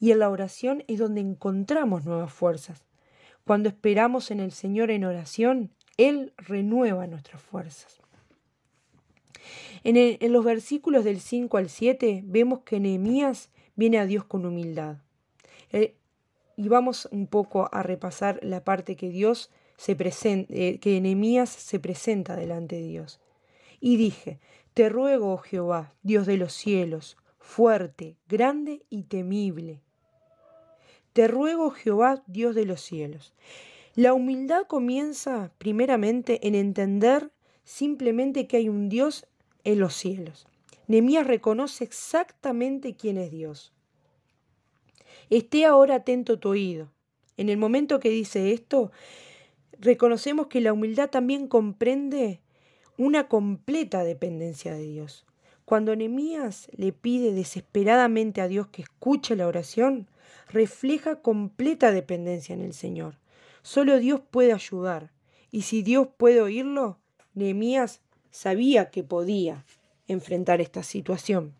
Y 0.00 0.10
en 0.12 0.18
la 0.18 0.28
oración 0.28 0.84
es 0.88 0.98
donde 0.98 1.20
encontramos 1.20 2.04
nuevas 2.04 2.32
fuerzas. 2.32 2.84
Cuando 3.44 3.68
esperamos 3.68 4.30
en 4.30 4.40
el 4.40 4.52
Señor 4.52 4.90
en 4.90 5.04
oración, 5.04 5.70
Él 5.96 6.32
renueva 6.36 7.06
nuestras 7.06 7.40
fuerzas. 7.42 8.00
En, 9.82 9.96
en 9.96 10.32
los 10.32 10.44
versículos 10.44 11.04
del 11.04 11.20
5 11.20 11.56
al 11.58 11.68
7 11.68 12.22
vemos 12.24 12.60
que 12.60 12.80
Nehemías 12.80 13.50
viene 13.76 13.98
a 13.98 14.06
Dios 14.06 14.24
con 14.24 14.46
humildad. 14.46 14.96
Eh, 15.72 15.96
y 16.56 16.68
vamos 16.68 17.08
un 17.10 17.26
poco 17.26 17.68
a 17.72 17.82
repasar 17.82 18.38
la 18.42 18.62
parte 18.62 18.96
que 18.96 19.10
Dios 19.10 19.50
eh, 19.86 20.78
que 20.80 20.96
Enemías 20.96 21.50
se 21.50 21.78
presenta 21.78 22.36
delante 22.36 22.76
de 22.76 22.88
Dios. 22.88 23.20
Y 23.80 23.96
dije, 23.96 24.40
te 24.72 24.88
ruego, 24.88 25.34
oh 25.34 25.38
Jehová, 25.38 25.94
Dios 26.02 26.26
de 26.26 26.36
los 26.36 26.52
cielos, 26.52 27.16
fuerte, 27.38 28.16
grande 28.28 28.82
y 28.90 29.04
temible. 29.04 29.80
Te 31.12 31.28
ruego, 31.28 31.70
Jehová, 31.70 32.24
Dios 32.26 32.54
de 32.56 32.64
los 32.64 32.80
cielos. 32.80 33.34
La 33.94 34.14
humildad 34.14 34.66
comienza 34.66 35.52
primeramente 35.58 36.46
en 36.46 36.56
entender 36.56 37.30
simplemente 37.62 38.48
que 38.48 38.56
hay 38.56 38.68
un 38.68 38.88
Dios 38.88 39.26
en 39.62 39.78
los 39.78 39.94
cielos. 39.94 40.48
Nemías 40.88 41.26
reconoce 41.26 41.84
exactamente 41.84 42.96
quién 42.96 43.16
es 43.16 43.30
Dios. 43.30 43.72
Esté 45.30 45.64
ahora 45.64 45.96
atento 45.96 46.38
tu 46.38 46.50
oído. 46.50 46.90
En 47.36 47.48
el 47.48 47.56
momento 47.56 48.00
que 48.00 48.10
dice 48.10 48.52
esto, 48.52 48.90
reconocemos 49.84 50.46
que 50.46 50.62
la 50.62 50.72
humildad 50.72 51.10
también 51.10 51.46
comprende 51.46 52.40
una 52.96 53.28
completa 53.28 54.02
dependencia 54.02 54.72
de 54.72 54.82
Dios. 54.82 55.26
Cuando 55.66 55.94
Nehemías 55.94 56.68
le 56.74 56.92
pide 56.92 57.32
desesperadamente 57.32 58.40
a 58.40 58.48
Dios 58.48 58.68
que 58.68 58.82
escuche 58.82 59.36
la 59.36 59.46
oración, 59.46 60.08
refleja 60.48 61.16
completa 61.20 61.92
dependencia 61.92 62.54
en 62.54 62.62
el 62.62 62.72
Señor. 62.72 63.18
Solo 63.62 63.98
Dios 63.98 64.20
puede 64.30 64.52
ayudar, 64.52 65.12
y 65.50 65.62
si 65.62 65.82
Dios 65.82 66.08
puede 66.16 66.40
oírlo, 66.40 66.98
Nehemías 67.34 68.00
sabía 68.30 68.90
que 68.90 69.04
podía 69.04 69.64
enfrentar 70.08 70.60
esta 70.60 70.82
situación, 70.82 71.54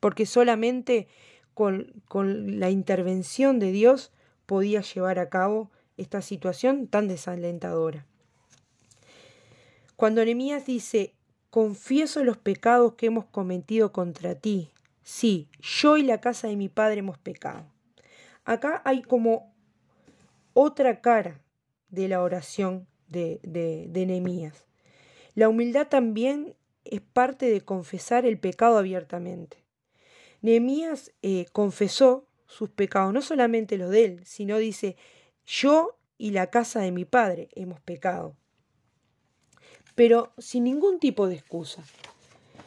porque 0.00 0.26
solamente 0.26 1.06
con, 1.54 1.92
con 2.08 2.58
la 2.58 2.70
intervención 2.70 3.60
de 3.60 3.70
Dios 3.70 4.12
podía 4.46 4.80
llevar 4.82 5.18
a 5.18 5.28
cabo 5.28 5.70
esta 5.96 6.22
situación 6.22 6.86
tan 6.86 7.08
desalentadora. 7.08 8.06
Cuando 9.96 10.24
Nehemías 10.24 10.66
dice, 10.66 11.14
confieso 11.50 12.22
los 12.22 12.36
pecados 12.36 12.94
que 12.94 13.06
hemos 13.06 13.24
cometido 13.24 13.92
contra 13.92 14.34
ti, 14.34 14.70
sí, 15.02 15.48
yo 15.60 15.96
y 15.96 16.02
la 16.02 16.20
casa 16.20 16.48
de 16.48 16.56
mi 16.56 16.68
padre 16.68 16.98
hemos 16.98 17.18
pecado. 17.18 17.64
Acá 18.44 18.82
hay 18.84 19.02
como 19.02 19.54
otra 20.52 21.00
cara 21.00 21.40
de 21.88 22.08
la 22.08 22.22
oración 22.22 22.86
de, 23.08 23.40
de, 23.42 24.06
Nehemías. 24.06 24.64
La 25.34 25.48
humildad 25.48 25.88
también 25.88 26.54
es 26.84 27.00
parte 27.00 27.50
de 27.50 27.60
confesar 27.60 28.26
el 28.26 28.38
pecado 28.38 28.78
abiertamente. 28.78 29.64
Nehemías 30.42 31.12
eh, 31.22 31.46
confesó 31.52 32.26
sus 32.46 32.70
pecados, 32.70 33.12
no 33.12 33.22
solamente 33.22 33.76
los 33.78 33.90
de 33.90 34.04
él, 34.04 34.20
sino 34.24 34.58
dice, 34.58 34.96
yo 35.46 35.96
y 36.18 36.30
la 36.30 36.48
casa 36.48 36.80
de 36.80 36.92
mi 36.92 37.04
padre 37.04 37.48
hemos 37.54 37.80
pecado. 37.80 38.34
Pero 39.94 40.32
sin 40.38 40.64
ningún 40.64 40.98
tipo 40.98 41.26
de 41.26 41.36
excusa. 41.36 41.82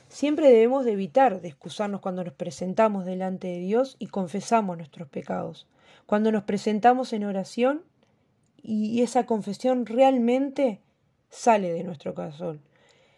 Siempre 0.08 0.48
debemos 0.50 0.86
de 0.86 0.94
evitar 0.94 1.42
de 1.42 1.50
excusarnos 1.50 2.02
cuando 2.02 2.24
nos 2.24 2.34
presentamos 2.34 3.06
delante 3.06 3.48
de 3.48 3.60
Dios 3.60 3.96
y 4.00 4.08
confesamos 4.08 4.78
nuestros 4.78 5.08
pecados. 5.08 5.68
Cuando 6.08 6.32
nos 6.32 6.44
presentamos 6.44 7.14
en 7.14 7.26
oración 7.26 7.84
y 8.62 9.02
esa 9.04 9.26
confesión 9.28 9.86
realmente 9.86 10.82
sale 11.30 11.72
de 11.72 11.84
nuestro 11.84 12.16
corazón. 12.16 12.62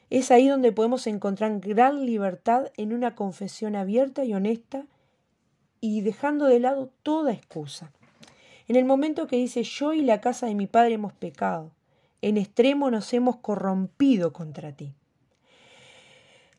Es 0.10 0.30
ahí 0.30 0.50
donde 0.50 0.74
podemos 0.74 1.08
encontrar 1.08 1.60
gran 1.62 2.06
libertad 2.06 2.71
en 2.76 2.91
una 2.93 3.15
confesión 3.15 3.78
abierta 3.78 4.26
y 4.26 4.34
honesta 4.34 4.86
y 5.80 6.02
dejando 6.02 6.45
de 6.45 6.60
lado 6.60 6.91
toda 7.02 7.32
excusa. 7.32 7.93
En 8.71 8.77
el 8.77 8.86
momento 8.86 9.27
que 9.27 9.36
dice 9.36 9.63
yo 9.63 9.91
y 9.91 9.99
la 9.99 10.21
casa 10.21 10.45
de 10.45 10.55
mi 10.55 10.65
padre 10.65 10.93
hemos 10.93 11.12
pecado, 11.12 11.73
en 12.21 12.38
extremo 12.38 12.89
nos 12.89 13.13
hemos 13.13 13.36
corrompido 13.36 14.31
contra 14.31 14.71
ti. 14.71 14.95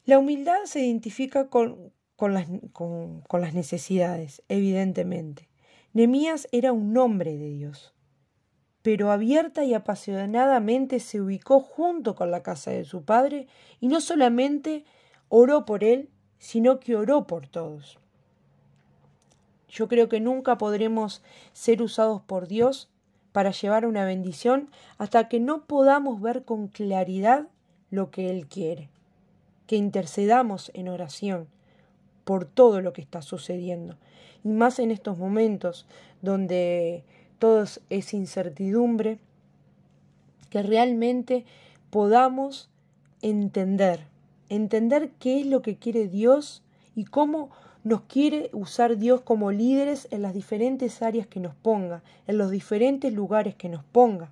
La 0.04 0.18
humildad 0.18 0.58
se 0.66 0.80
identifica 0.80 1.48
con, 1.48 1.90
con, 2.16 2.34
las, 2.34 2.48
con, 2.74 3.22
las, 3.40 3.54
necesidades, 3.54 4.42
evidentemente. 4.50 5.48
Nemías 5.94 6.48
era 6.52 6.74
un 6.74 6.94
hombre 6.98 7.34
de 7.38 7.48
Dios 7.48 7.94
pero 8.82 9.10
abierta 9.10 9.64
y 9.64 9.72
apasionadamente 9.72 11.00
se 11.00 11.18
ubicó 11.18 11.60
junto 11.60 12.14
con 12.14 12.30
la 12.30 12.42
casa 12.42 12.72
de 12.72 12.84
su 12.84 13.06
padre 13.06 13.46
y 13.80 13.88
no 13.88 14.02
solamente 14.02 14.84
oró 15.30 15.64
por 15.64 15.82
él, 15.82 16.10
sino 16.38 16.78
que 16.78 16.94
oró 16.94 17.26
por 17.26 17.46
todos. 17.46 18.01
Yo 19.72 19.88
creo 19.88 20.10
que 20.10 20.20
nunca 20.20 20.58
podremos 20.58 21.22
ser 21.54 21.80
usados 21.80 22.20
por 22.20 22.46
Dios 22.46 22.90
para 23.32 23.52
llevar 23.52 23.86
una 23.86 24.04
bendición 24.04 24.68
hasta 24.98 25.30
que 25.30 25.40
no 25.40 25.64
podamos 25.64 26.20
ver 26.20 26.44
con 26.44 26.68
claridad 26.68 27.48
lo 27.90 28.10
que 28.10 28.28
Él 28.28 28.46
quiere, 28.46 28.90
que 29.66 29.76
intercedamos 29.76 30.70
en 30.74 30.88
oración 30.88 31.48
por 32.24 32.44
todo 32.44 32.82
lo 32.82 32.92
que 32.92 33.00
está 33.00 33.22
sucediendo, 33.22 33.96
y 34.44 34.50
más 34.50 34.78
en 34.78 34.90
estos 34.90 35.16
momentos 35.16 35.86
donde 36.20 37.02
todo 37.38 37.64
es 37.88 38.14
incertidumbre, 38.14 39.18
que 40.50 40.62
realmente 40.62 41.46
podamos 41.88 42.68
entender, 43.22 44.06
entender 44.50 45.12
qué 45.18 45.40
es 45.40 45.46
lo 45.46 45.62
que 45.62 45.76
quiere 45.76 46.08
Dios 46.08 46.62
y 46.94 47.04
cómo 47.06 47.50
nos 47.84 48.02
quiere 48.02 48.50
usar 48.52 48.96
Dios 48.96 49.22
como 49.22 49.50
líderes 49.50 50.08
en 50.10 50.22
las 50.22 50.34
diferentes 50.34 51.02
áreas 51.02 51.26
que 51.26 51.40
nos 51.40 51.54
ponga, 51.54 52.02
en 52.26 52.38
los 52.38 52.50
diferentes 52.50 53.12
lugares 53.12 53.54
que 53.54 53.68
nos 53.68 53.84
ponga. 53.84 54.30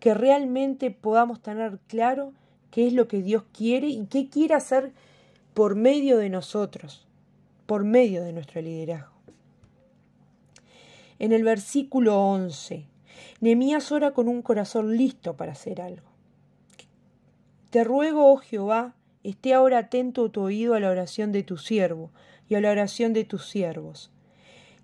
Que 0.00 0.14
realmente 0.14 0.90
podamos 0.90 1.40
tener 1.40 1.78
claro 1.86 2.32
qué 2.70 2.86
es 2.86 2.92
lo 2.92 3.08
que 3.08 3.22
Dios 3.22 3.44
quiere 3.56 3.88
y 3.88 4.04
qué 4.06 4.28
quiere 4.28 4.54
hacer 4.54 4.92
por 5.54 5.74
medio 5.74 6.18
de 6.18 6.28
nosotros, 6.28 7.06
por 7.66 7.84
medio 7.84 8.22
de 8.22 8.32
nuestro 8.32 8.60
liderazgo 8.60 9.14
en 11.18 11.32
el 11.32 11.42
versículo 11.42 12.20
11. 12.22 12.84
Nemías 13.40 13.92
ora 13.92 14.12
con 14.12 14.28
un 14.28 14.42
corazón 14.42 14.96
listo 14.96 15.36
para 15.36 15.52
hacer 15.52 15.80
algo. 15.80 16.06
Te 17.70 17.84
ruego, 17.84 18.32
oh 18.32 18.36
Jehová, 18.36 18.94
esté 19.24 19.54
ahora 19.54 19.78
atento 19.78 20.30
tu 20.30 20.42
oído 20.42 20.74
a 20.74 20.80
la 20.80 20.90
oración 20.90 21.32
de 21.32 21.42
tu 21.42 21.56
siervo 21.56 22.10
y 22.48 22.54
a 22.54 22.60
la 22.60 22.70
oración 22.70 23.12
de 23.12 23.24
tus 23.24 23.48
siervos, 23.48 24.10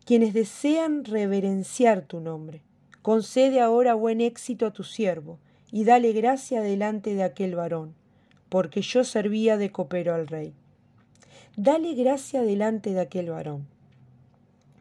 quienes 0.05 0.35
desean 0.35 1.05
reverenciar 1.05 2.03
tu 2.03 2.21
nombre. 2.21 2.63
Concede 3.03 3.61
ahora 3.61 3.95
buen 3.95 4.21
éxito 4.21 4.67
a 4.67 4.73
tu 4.73 4.83
siervo, 4.83 5.39
y 5.73 5.85
dale 5.85 6.13
gracia 6.13 6.63
delante 6.63 7.15
de 7.15 7.23
aquel 7.23 7.55
varón, 7.55 7.95
porque 8.49 8.83
yo 8.83 9.05
servía 9.05 9.57
de 9.57 9.71
copero 9.71 10.15
al 10.15 10.27
rey. 10.27 10.53
Dale 11.57 11.95
gracia 11.95 12.43
delante 12.43 12.93
de 12.93 13.01
aquel 13.01 13.31
varón. 13.31 13.67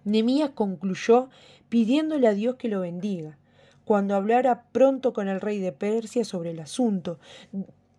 Nemías 0.04 0.52
concluyó 0.52 1.30
pidiéndole 1.68 2.28
a 2.28 2.34
Dios 2.34 2.56
que 2.56 2.70
lo 2.70 2.82
bendiga. 2.82 3.38
Cuando 3.86 4.16
hablara 4.16 4.64
pronto 4.72 5.14
con 5.14 5.28
el 5.28 5.42
rey 5.42 5.60
de 5.60 5.72
Persia 5.72 6.24
sobre 6.24 6.52
el 6.52 6.60
asunto, 6.60 7.20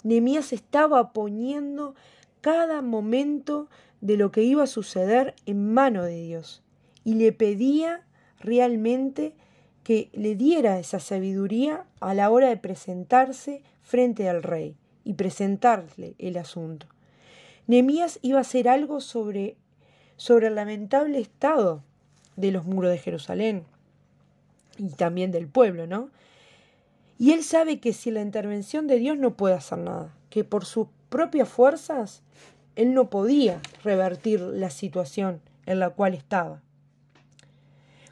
Nemías 0.03 0.53
estaba 0.53 1.13
poniendo 1.13 1.95
cada 2.41 2.83
momento 2.83 3.69
de 4.01 4.17
lo 4.17 4.31
que 4.31 4.43
iba 4.43 4.65
a 4.65 4.69
suceder 4.69 5.35
en 5.47 5.73
mano 5.73 6.05
de 6.05 6.23
Dios 6.23 6.63
y 7.05 7.15
le 7.15 7.33
pedía 7.33 8.03
realmente 8.39 9.35
que 9.85 10.11
le 10.13 10.37
diera 10.37 10.79
esa 10.79 11.01
sabiduría 11.01 11.85
a 12.01 12.15
la 12.15 12.31
hora 12.31 12.49
de 12.49 12.57
presentarse 12.57 13.63
frente 13.83 14.29
al 14.29 14.43
rey 14.43 14.77
y 15.05 15.15
presentarle 15.15 16.15
el 16.19 16.37
asunto. 16.37 16.87
Nemías 17.67 18.19
iba 18.23 18.39
a 18.39 18.43
hacer 18.43 18.69
algo 18.69 19.01
sobre, 19.01 19.57
sobre 20.17 20.49
el 20.49 20.55
lamentable 20.55 21.19
estado 21.19 21.83
de 22.37 22.53
los 22.53 22.65
muros 22.65 22.91
de 22.91 22.99
Jerusalén 22.99 23.65
y 24.79 24.89
también 24.91 25.31
del 25.31 25.47
pueblo, 25.47 25.87
¿no? 25.87 26.11
Y 27.21 27.33
él 27.33 27.45
sabe 27.45 27.81
que 27.81 27.93
sin 27.93 28.15
la 28.15 28.23
intervención 28.23 28.87
de 28.87 28.99
Dios 28.99 29.19
no 29.19 29.37
puede 29.37 29.55
hacer 29.55 29.77
nada, 29.77 30.17
que 30.31 30.43
por 30.43 30.65
sus 30.65 30.89
propias 31.11 31.51
fuerzas 31.51 32.23
él 32.77 32.95
no 32.95 33.11
podía 33.11 33.61
revertir 33.85 34.41
la 34.41 34.71
situación 34.71 35.43
en 35.67 35.81
la 35.81 35.91
cual 35.91 36.15
estaba. 36.15 36.63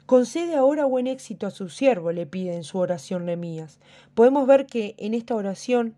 Concede 0.05 0.55
ahora 0.55 0.85
buen 0.85 1.07
éxito 1.07 1.47
a 1.47 1.49
su 1.49 1.69
siervo, 1.69 2.11
le 2.11 2.27
pide 2.27 2.53
en 2.53 2.63
su 2.63 2.77
oración 2.77 3.25
Nemías. 3.25 3.79
Podemos 4.13 4.45
ver 4.45 4.67
que 4.67 4.93
en 4.99 5.15
esta 5.15 5.33
oración 5.33 5.95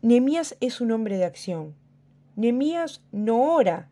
Nemías 0.00 0.56
es 0.60 0.80
un 0.80 0.90
hombre 0.90 1.18
de 1.18 1.26
acción. 1.26 1.74
Nemías 2.34 3.02
no 3.12 3.42
ora 3.52 3.90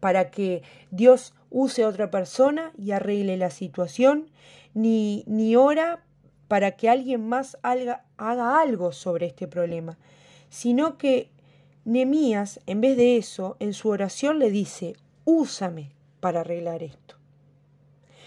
para 0.00 0.30
que 0.30 0.62
Dios 0.90 1.34
use 1.50 1.82
a 1.82 1.88
otra 1.88 2.10
persona 2.10 2.72
y 2.78 2.92
arregle 2.92 3.36
la 3.36 3.50
situación, 3.50 4.30
ni, 4.72 5.24
ni 5.26 5.56
ora 5.56 6.02
para 6.52 6.72
que 6.72 6.90
alguien 6.90 7.26
más 7.30 7.56
haga, 7.62 8.04
haga 8.18 8.60
algo 8.60 8.92
sobre 8.92 9.24
este 9.24 9.48
problema, 9.48 9.96
sino 10.50 10.98
que 10.98 11.30
Nemías, 11.86 12.60
en 12.66 12.82
vez 12.82 12.98
de 12.98 13.16
eso, 13.16 13.56
en 13.58 13.72
su 13.72 13.88
oración 13.88 14.38
le 14.38 14.50
dice, 14.50 14.94
úsame 15.24 15.92
para 16.20 16.40
arreglar 16.40 16.82
esto. 16.82 17.14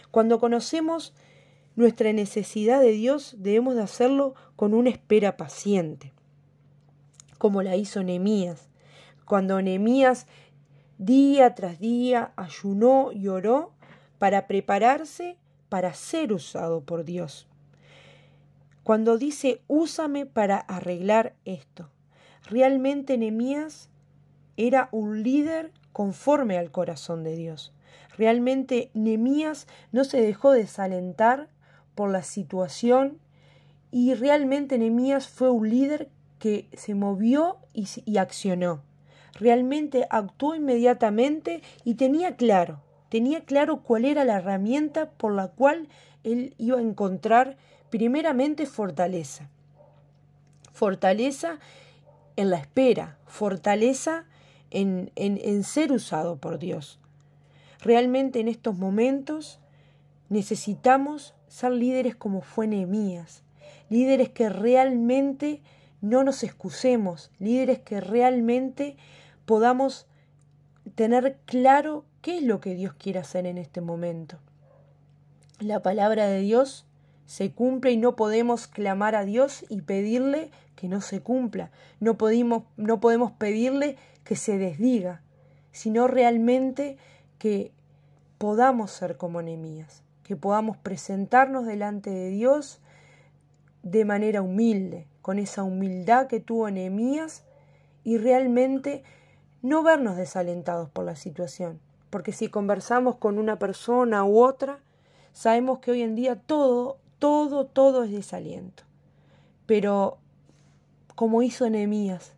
Cuando 0.09 0.39
conocemos 0.39 1.13
nuestra 1.75 2.13
necesidad 2.13 2.81
de 2.81 2.93
Dios, 2.93 3.35
debemos 3.37 3.75
de 3.75 3.83
hacerlo 3.83 4.33
con 4.55 4.73
una 4.73 4.89
espera 4.89 5.37
paciente, 5.37 6.11
como 7.37 7.61
la 7.61 7.75
hizo 7.75 8.01
Nemías. 8.01 8.69
Cuando 9.25 9.61
Nemías 9.61 10.25
día 10.97 11.53
tras 11.53 11.79
día 11.79 12.31
ayunó 12.37 13.11
y 13.11 13.27
oró 13.27 13.73
para 14.17 14.47
prepararse 14.47 15.37
para 15.69 15.93
ser 15.93 16.33
usado 16.33 16.81
por 16.81 17.05
Dios. 17.05 17.47
Cuando 18.85 19.17
dice, 19.17 19.61
úsame 19.67 20.25
para 20.25 20.57
arreglar 20.57 21.35
esto, 21.43 21.89
Realmente 22.49 23.17
Nehemías 23.17 23.89
era 24.55 24.89
un 24.91 25.23
líder 25.23 25.71
conforme 25.91 26.57
al 26.57 26.69
corazón 26.69 27.23
de 27.23 27.35
Dios. 27.35 27.73
Realmente 28.17 28.91
Nehemías 28.93 29.67
no 29.91 30.03
se 30.03 30.21
dejó 30.21 30.51
desalentar 30.51 31.49
por 31.95 32.11
la 32.11 32.21
situación 32.21 33.17
y 33.91 34.13
realmente 34.13 34.77
Nehemías 34.77 35.27
fue 35.27 35.49
un 35.49 35.69
líder 35.69 36.09
que 36.37 36.67
se 36.73 36.93
movió 36.93 37.57
y, 37.73 37.87
y 38.05 38.17
accionó. 38.17 38.83
Realmente 39.33 40.05
actuó 40.11 40.53
inmediatamente 40.53 41.63
y 41.83 41.95
tenía 41.95 42.35
claro, 42.35 42.81
tenía 43.09 43.43
claro 43.43 43.81
cuál 43.81 44.05
era 44.05 44.23
la 44.23 44.37
herramienta 44.37 45.09
por 45.09 45.33
la 45.33 45.47
cual 45.47 45.87
él 46.23 46.53
iba 46.59 46.77
a 46.77 46.81
encontrar 46.81 47.57
primeramente 47.97 48.65
fortaleza. 48.65 49.49
Fortaleza 50.73 51.59
en 52.35 52.49
la 52.49 52.57
espera, 52.57 53.17
fortaleza 53.25 54.25
en, 54.69 55.13
en, 55.15 55.63
ser 55.63 55.93
usado 55.93 56.35
por 56.35 56.59
Dios. 56.59 56.99
Realmente 57.79 58.41
en 58.41 58.49
estos 58.49 58.77
momentos 58.77 59.59
necesitamos 60.27 61.35
ser 61.47 61.71
líderes 61.71 62.17
como 62.17 62.41
fue 62.41 62.67
Nehemías, 62.67 63.43
líderes 63.89 64.27
que 64.27 64.49
realmente 64.49 65.61
no 66.01 66.25
nos 66.25 66.43
excusemos, 66.43 67.31
líderes 67.39 67.79
que 67.79 68.01
realmente 68.01 68.97
podamos 69.45 70.05
tener 70.95 71.37
claro 71.45 72.03
qué 72.21 72.39
es 72.39 72.43
lo 72.43 72.59
que 72.59 72.75
Dios 72.75 72.93
quiere 72.95 73.19
hacer 73.19 73.45
en 73.45 73.57
este 73.57 73.79
momento. 73.79 74.37
La 75.61 75.81
palabra 75.81 76.27
de 76.27 76.41
Dios 76.41 76.84
se 77.25 77.51
cumple 77.51 77.91
y 77.91 77.97
no 77.97 78.15
podemos 78.15 78.67
clamar 78.67 79.15
a 79.15 79.25
Dios 79.25 79.65
y 79.69 79.81
pedirle 79.81 80.51
que 80.75 80.87
no 80.87 81.01
se 81.01 81.21
cumpla. 81.21 81.71
No, 81.99 82.17
podemos, 82.17 82.63
no 82.77 82.99
podemos 82.99 83.31
pedirle 83.31 83.97
que 84.23 84.35
se 84.35 84.57
desdiga, 84.57 85.21
sino 85.71 86.07
realmente 86.07 86.97
que 87.37 87.71
podamos 88.37 88.91
ser 88.91 89.17
como 89.17 89.41
Nehemías, 89.41 90.03
que 90.23 90.35
podamos 90.35 90.77
presentarnos 90.77 91.65
delante 91.65 92.09
de 92.09 92.29
Dios 92.29 92.79
de 93.83 94.05
manera 94.05 94.41
humilde, 94.41 95.07
con 95.21 95.39
esa 95.39 95.63
humildad 95.63 96.27
que 96.27 96.39
tuvo 96.39 96.69
Nehemías 96.69 97.43
y 98.03 98.17
realmente 98.17 99.03
no 99.61 99.83
vernos 99.83 100.15
desalentados 100.15 100.89
por 100.89 101.05
la 101.05 101.15
situación, 101.15 101.79
porque 102.09 102.31
si 102.31 102.49
conversamos 102.49 103.17
con 103.17 103.39
una 103.39 103.57
persona 103.57 104.23
u 104.23 104.39
otra, 104.39 104.79
sabemos 105.33 105.79
que 105.79 105.91
hoy 105.91 106.01
en 106.03 106.15
día 106.15 106.35
todo 106.35 106.97
todo, 107.25 107.65
todo 107.65 108.03
es 108.03 108.11
desaliento. 108.11 108.83
Pero 109.65 110.19
como 111.15 111.41
hizo 111.41 111.67
Nehemías, 111.67 112.33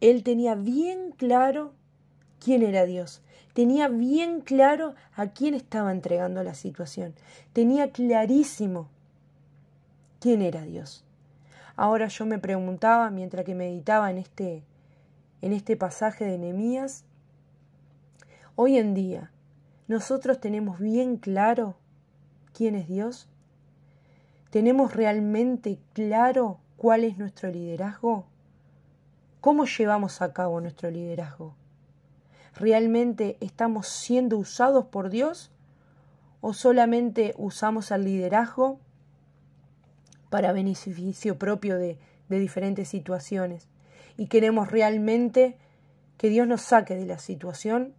él 0.00 0.24
tenía 0.24 0.56
bien 0.56 1.12
claro 1.12 1.74
quién 2.40 2.64
era 2.64 2.86
Dios. 2.86 3.22
Tenía 3.54 3.86
bien 3.86 4.40
claro 4.40 4.96
a 5.14 5.28
quién 5.28 5.54
estaba 5.54 5.92
entregando 5.92 6.42
la 6.42 6.54
situación. 6.54 7.14
Tenía 7.52 7.92
clarísimo 7.92 8.88
quién 10.18 10.42
era 10.42 10.62
Dios. 10.62 11.04
Ahora 11.76 12.08
yo 12.08 12.26
me 12.26 12.40
preguntaba, 12.40 13.10
mientras 13.10 13.44
que 13.44 13.54
meditaba 13.54 14.10
en 14.10 14.18
este, 14.18 14.64
en 15.40 15.52
este 15.52 15.76
pasaje 15.76 16.24
de 16.24 16.36
Nehemías, 16.36 17.04
hoy 18.56 18.76
en 18.76 18.92
día, 18.92 19.30
¿nosotros 19.86 20.40
tenemos 20.40 20.80
bien 20.80 21.16
claro 21.16 21.76
quién 22.52 22.74
es 22.74 22.88
Dios? 22.88 23.28
¿Tenemos 24.56 24.94
realmente 24.94 25.78
claro 25.92 26.60
cuál 26.78 27.04
es 27.04 27.18
nuestro 27.18 27.50
liderazgo? 27.50 28.24
¿Cómo 29.42 29.66
llevamos 29.66 30.22
a 30.22 30.32
cabo 30.32 30.62
nuestro 30.62 30.90
liderazgo? 30.90 31.54
¿Realmente 32.54 33.36
estamos 33.40 33.86
siendo 33.86 34.38
usados 34.38 34.86
por 34.86 35.10
Dios 35.10 35.50
o 36.40 36.54
solamente 36.54 37.34
usamos 37.36 37.90
el 37.90 38.04
liderazgo 38.04 38.80
para 40.30 40.52
beneficio 40.52 41.38
propio 41.38 41.76
de, 41.76 41.98
diferentes 42.30 42.88
situaciones? 42.88 43.68
Y 44.16 44.28
queremos 44.28 44.70
realmente 44.70 45.58
que 46.16 46.30
Dios 46.30 46.48
nos 46.48 46.62
saque 46.62 46.94
de 46.96 47.04
la 47.04 47.18
situación 47.18 47.92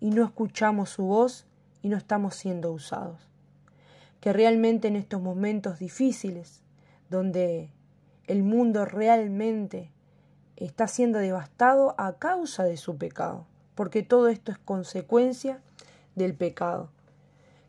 y 0.00 0.10
no 0.10 0.24
escuchamos 0.24 0.90
su 0.90 1.04
voz 1.04 1.46
y 1.80 1.90
no 1.90 1.96
estamos 1.96 2.34
siendo 2.34 2.72
usados 2.72 3.31
que 4.22 4.32
realmente 4.32 4.86
en 4.86 4.94
estos 4.94 5.20
momentos 5.20 5.80
difíciles, 5.80 6.62
donde 7.10 7.70
el 8.28 8.44
mundo 8.44 8.84
realmente 8.84 9.90
está 10.54 10.86
siendo 10.86 11.18
devastado 11.18 11.96
a 11.98 12.12
causa 12.20 12.62
de 12.62 12.76
su 12.76 12.96
pecado, 12.96 13.46
porque 13.74 14.04
todo 14.04 14.28
esto 14.28 14.52
es 14.52 14.58
consecuencia 14.58 15.60
del 16.14 16.34
pecado, 16.34 16.88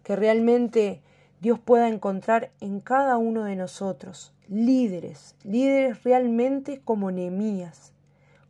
que 0.04 0.16
realmente 0.16 1.02
Dios 1.42 1.60
pueda 1.60 1.90
encontrar 1.90 2.52
en 2.62 2.82
cada 2.82 3.18
uno 3.18 3.46
de 3.46 3.56
nosotros 3.56 4.32
líderes, 4.48 5.36
líderes 5.44 6.04
realmente 6.04 6.82
como 6.86 7.10
Nehemías, 7.10 7.94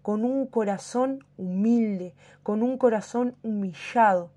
con 0.02 0.26
un 0.26 0.46
corazón 0.46 1.24
humilde, 1.38 2.16
con 2.44 2.64
un 2.64 2.78
corazón 2.78 3.38
humillado, 3.44 4.30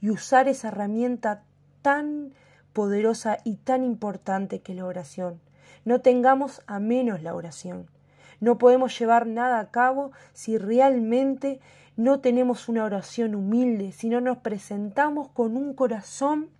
y 0.00 0.10
usar 0.10 0.48
esa 0.48 0.66
herramienta 0.66 1.44
tan 1.80 2.32
poderosa 2.78 3.38
y 3.42 3.56
tan 3.56 3.82
importante 3.82 4.60
que 4.60 4.72
la 4.72 4.86
oración. 4.86 5.40
No 5.84 6.00
tengamos 6.00 6.62
a 6.68 6.78
menos 6.78 7.24
la 7.24 7.34
oración. 7.34 7.90
No 8.38 8.56
podemos 8.56 8.96
llevar 8.96 9.26
nada 9.26 9.58
a 9.58 9.72
cabo 9.72 10.12
si 10.32 10.58
realmente 10.58 11.58
no 11.96 12.20
tenemos 12.20 12.68
una 12.68 12.84
oración 12.84 13.34
humilde, 13.34 13.90
si 13.90 14.08
no 14.08 14.20
nos 14.20 14.38
presentamos 14.38 15.26
con 15.30 15.56
un 15.56 15.74
corazón 15.74 16.50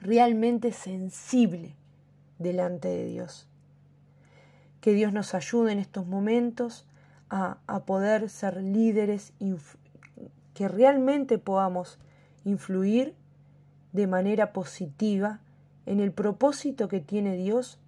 realmente 0.00 0.72
sensible 0.72 1.76
delante 2.40 2.88
de 2.88 3.04
Dios. 3.04 3.46
Que 4.80 4.94
Dios 4.94 5.12
nos 5.12 5.32
ayude 5.36 5.70
en 5.70 5.78
estos 5.78 6.08
momentos 6.08 6.88
a, 7.28 7.58
a 7.68 7.84
poder 7.84 8.28
ser 8.30 8.60
líderes, 8.60 9.32
que 10.54 10.66
realmente 10.66 11.38
podamos 11.38 12.00
influir 12.44 13.14
de 13.92 14.06
manera 14.06 14.52
positiva 14.52 15.40
en 15.86 16.00
el 16.00 16.12
propósito 16.12 16.88
que 16.88 17.00
tiene 17.00 17.36
Dios 17.36 17.78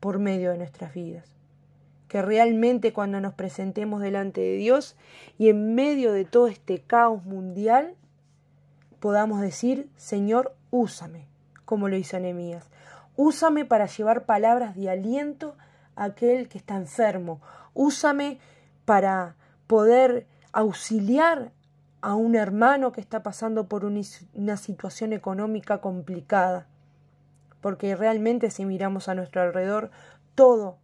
por 0.00 0.18
medio 0.18 0.50
de 0.50 0.58
nuestras 0.58 0.94
vidas. 0.94 1.24
Que 2.08 2.22
realmente 2.22 2.92
cuando 2.92 3.20
nos 3.20 3.34
presentemos 3.34 4.00
delante 4.00 4.40
de 4.40 4.56
Dios 4.56 4.96
y 5.38 5.48
en 5.48 5.74
medio 5.74 6.12
de 6.12 6.24
todo 6.24 6.48
este 6.48 6.80
caos 6.80 7.24
mundial, 7.24 7.94
podamos 8.98 9.40
decir, 9.40 9.88
Señor, 9.96 10.54
úsame, 10.70 11.26
como 11.64 11.88
lo 11.88 11.96
hizo 11.96 12.18
Nehemías. 12.18 12.68
Úsame 13.16 13.64
para 13.64 13.86
llevar 13.86 14.24
palabras 14.24 14.74
de 14.76 14.90
aliento 14.90 15.56
a 15.94 16.04
aquel 16.04 16.48
que 16.48 16.58
está 16.58 16.76
enfermo. 16.76 17.40
Úsame 17.74 18.38
para 18.84 19.36
poder 19.66 20.26
auxiliar 20.52 21.52
a 22.02 22.14
un 22.14 22.34
hermano 22.34 22.92
que 22.92 23.00
está 23.00 23.22
pasando 23.22 23.68
por 23.68 23.84
una 23.84 24.56
situación 24.56 25.12
económica 25.12 25.80
complicada. 25.80 26.66
Porque 27.60 27.94
realmente 27.94 28.50
si 28.50 28.64
miramos 28.64 29.08
a 29.08 29.14
nuestro 29.14 29.42
alrededor, 29.42 29.90
todo 30.34 30.78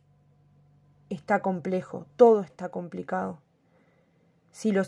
está 1.09 1.40
complejo, 1.40 2.07
todo 2.16 2.42
está 2.42 2.68
complicado. 2.68 3.40
Si 4.52 4.72
lo, 4.72 4.83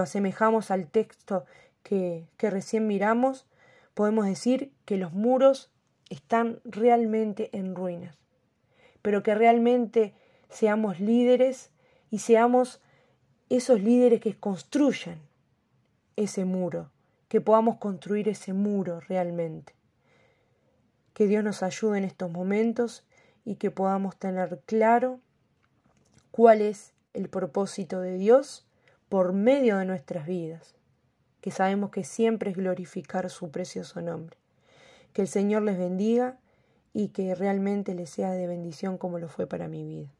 asemejamos 0.00 0.70
al 0.70 0.86
texto 0.86 1.44
que, 1.82 2.26
que 2.36 2.50
recién 2.50 2.86
miramos, 2.86 3.46
podemos 3.94 4.26
decir 4.26 4.72
que 4.84 4.96
los 4.96 5.12
muros 5.12 5.70
están 6.10 6.60
realmente 6.64 7.50
en 7.52 7.74
ruinas, 7.74 8.16
pero 9.02 9.22
que 9.22 9.34
realmente 9.34 10.14
seamos 10.48 11.00
líderes 11.00 11.70
y 12.10 12.18
seamos 12.18 12.80
esos 13.48 13.80
líderes 13.80 14.20
que 14.20 14.34
construyan 14.34 15.18
ese 16.16 16.44
muro, 16.44 16.90
que 17.28 17.40
podamos 17.40 17.78
construir 17.78 18.28
ese 18.28 18.52
muro 18.52 19.00
realmente. 19.00 19.74
Que 21.12 21.26
Dios 21.26 21.44
nos 21.44 21.62
ayude 21.62 21.98
en 21.98 22.04
estos 22.04 22.30
momentos 22.30 23.04
y 23.44 23.56
que 23.56 23.70
podamos 23.70 24.16
tener 24.16 24.60
claro 24.66 25.20
cuál 26.30 26.60
es 26.60 26.92
el 27.12 27.28
propósito 27.28 28.00
de 28.00 28.18
Dios 28.18 28.66
por 29.08 29.32
medio 29.32 29.78
de 29.78 29.84
nuestras 29.84 30.26
vidas, 30.26 30.74
que 31.40 31.50
sabemos 31.50 31.90
que 31.90 32.04
siempre 32.04 32.50
es 32.50 32.56
glorificar 32.56 33.30
su 33.30 33.50
precioso 33.50 34.00
nombre. 34.00 34.36
Que 35.12 35.22
el 35.22 35.28
Señor 35.28 35.62
les 35.62 35.78
bendiga 35.78 36.38
y 36.92 37.08
que 37.08 37.34
realmente 37.34 37.94
les 37.94 38.10
sea 38.10 38.32
de 38.32 38.46
bendición 38.46 38.98
como 38.98 39.18
lo 39.18 39.28
fue 39.28 39.46
para 39.46 39.68
mi 39.68 39.84
vida. 39.84 40.10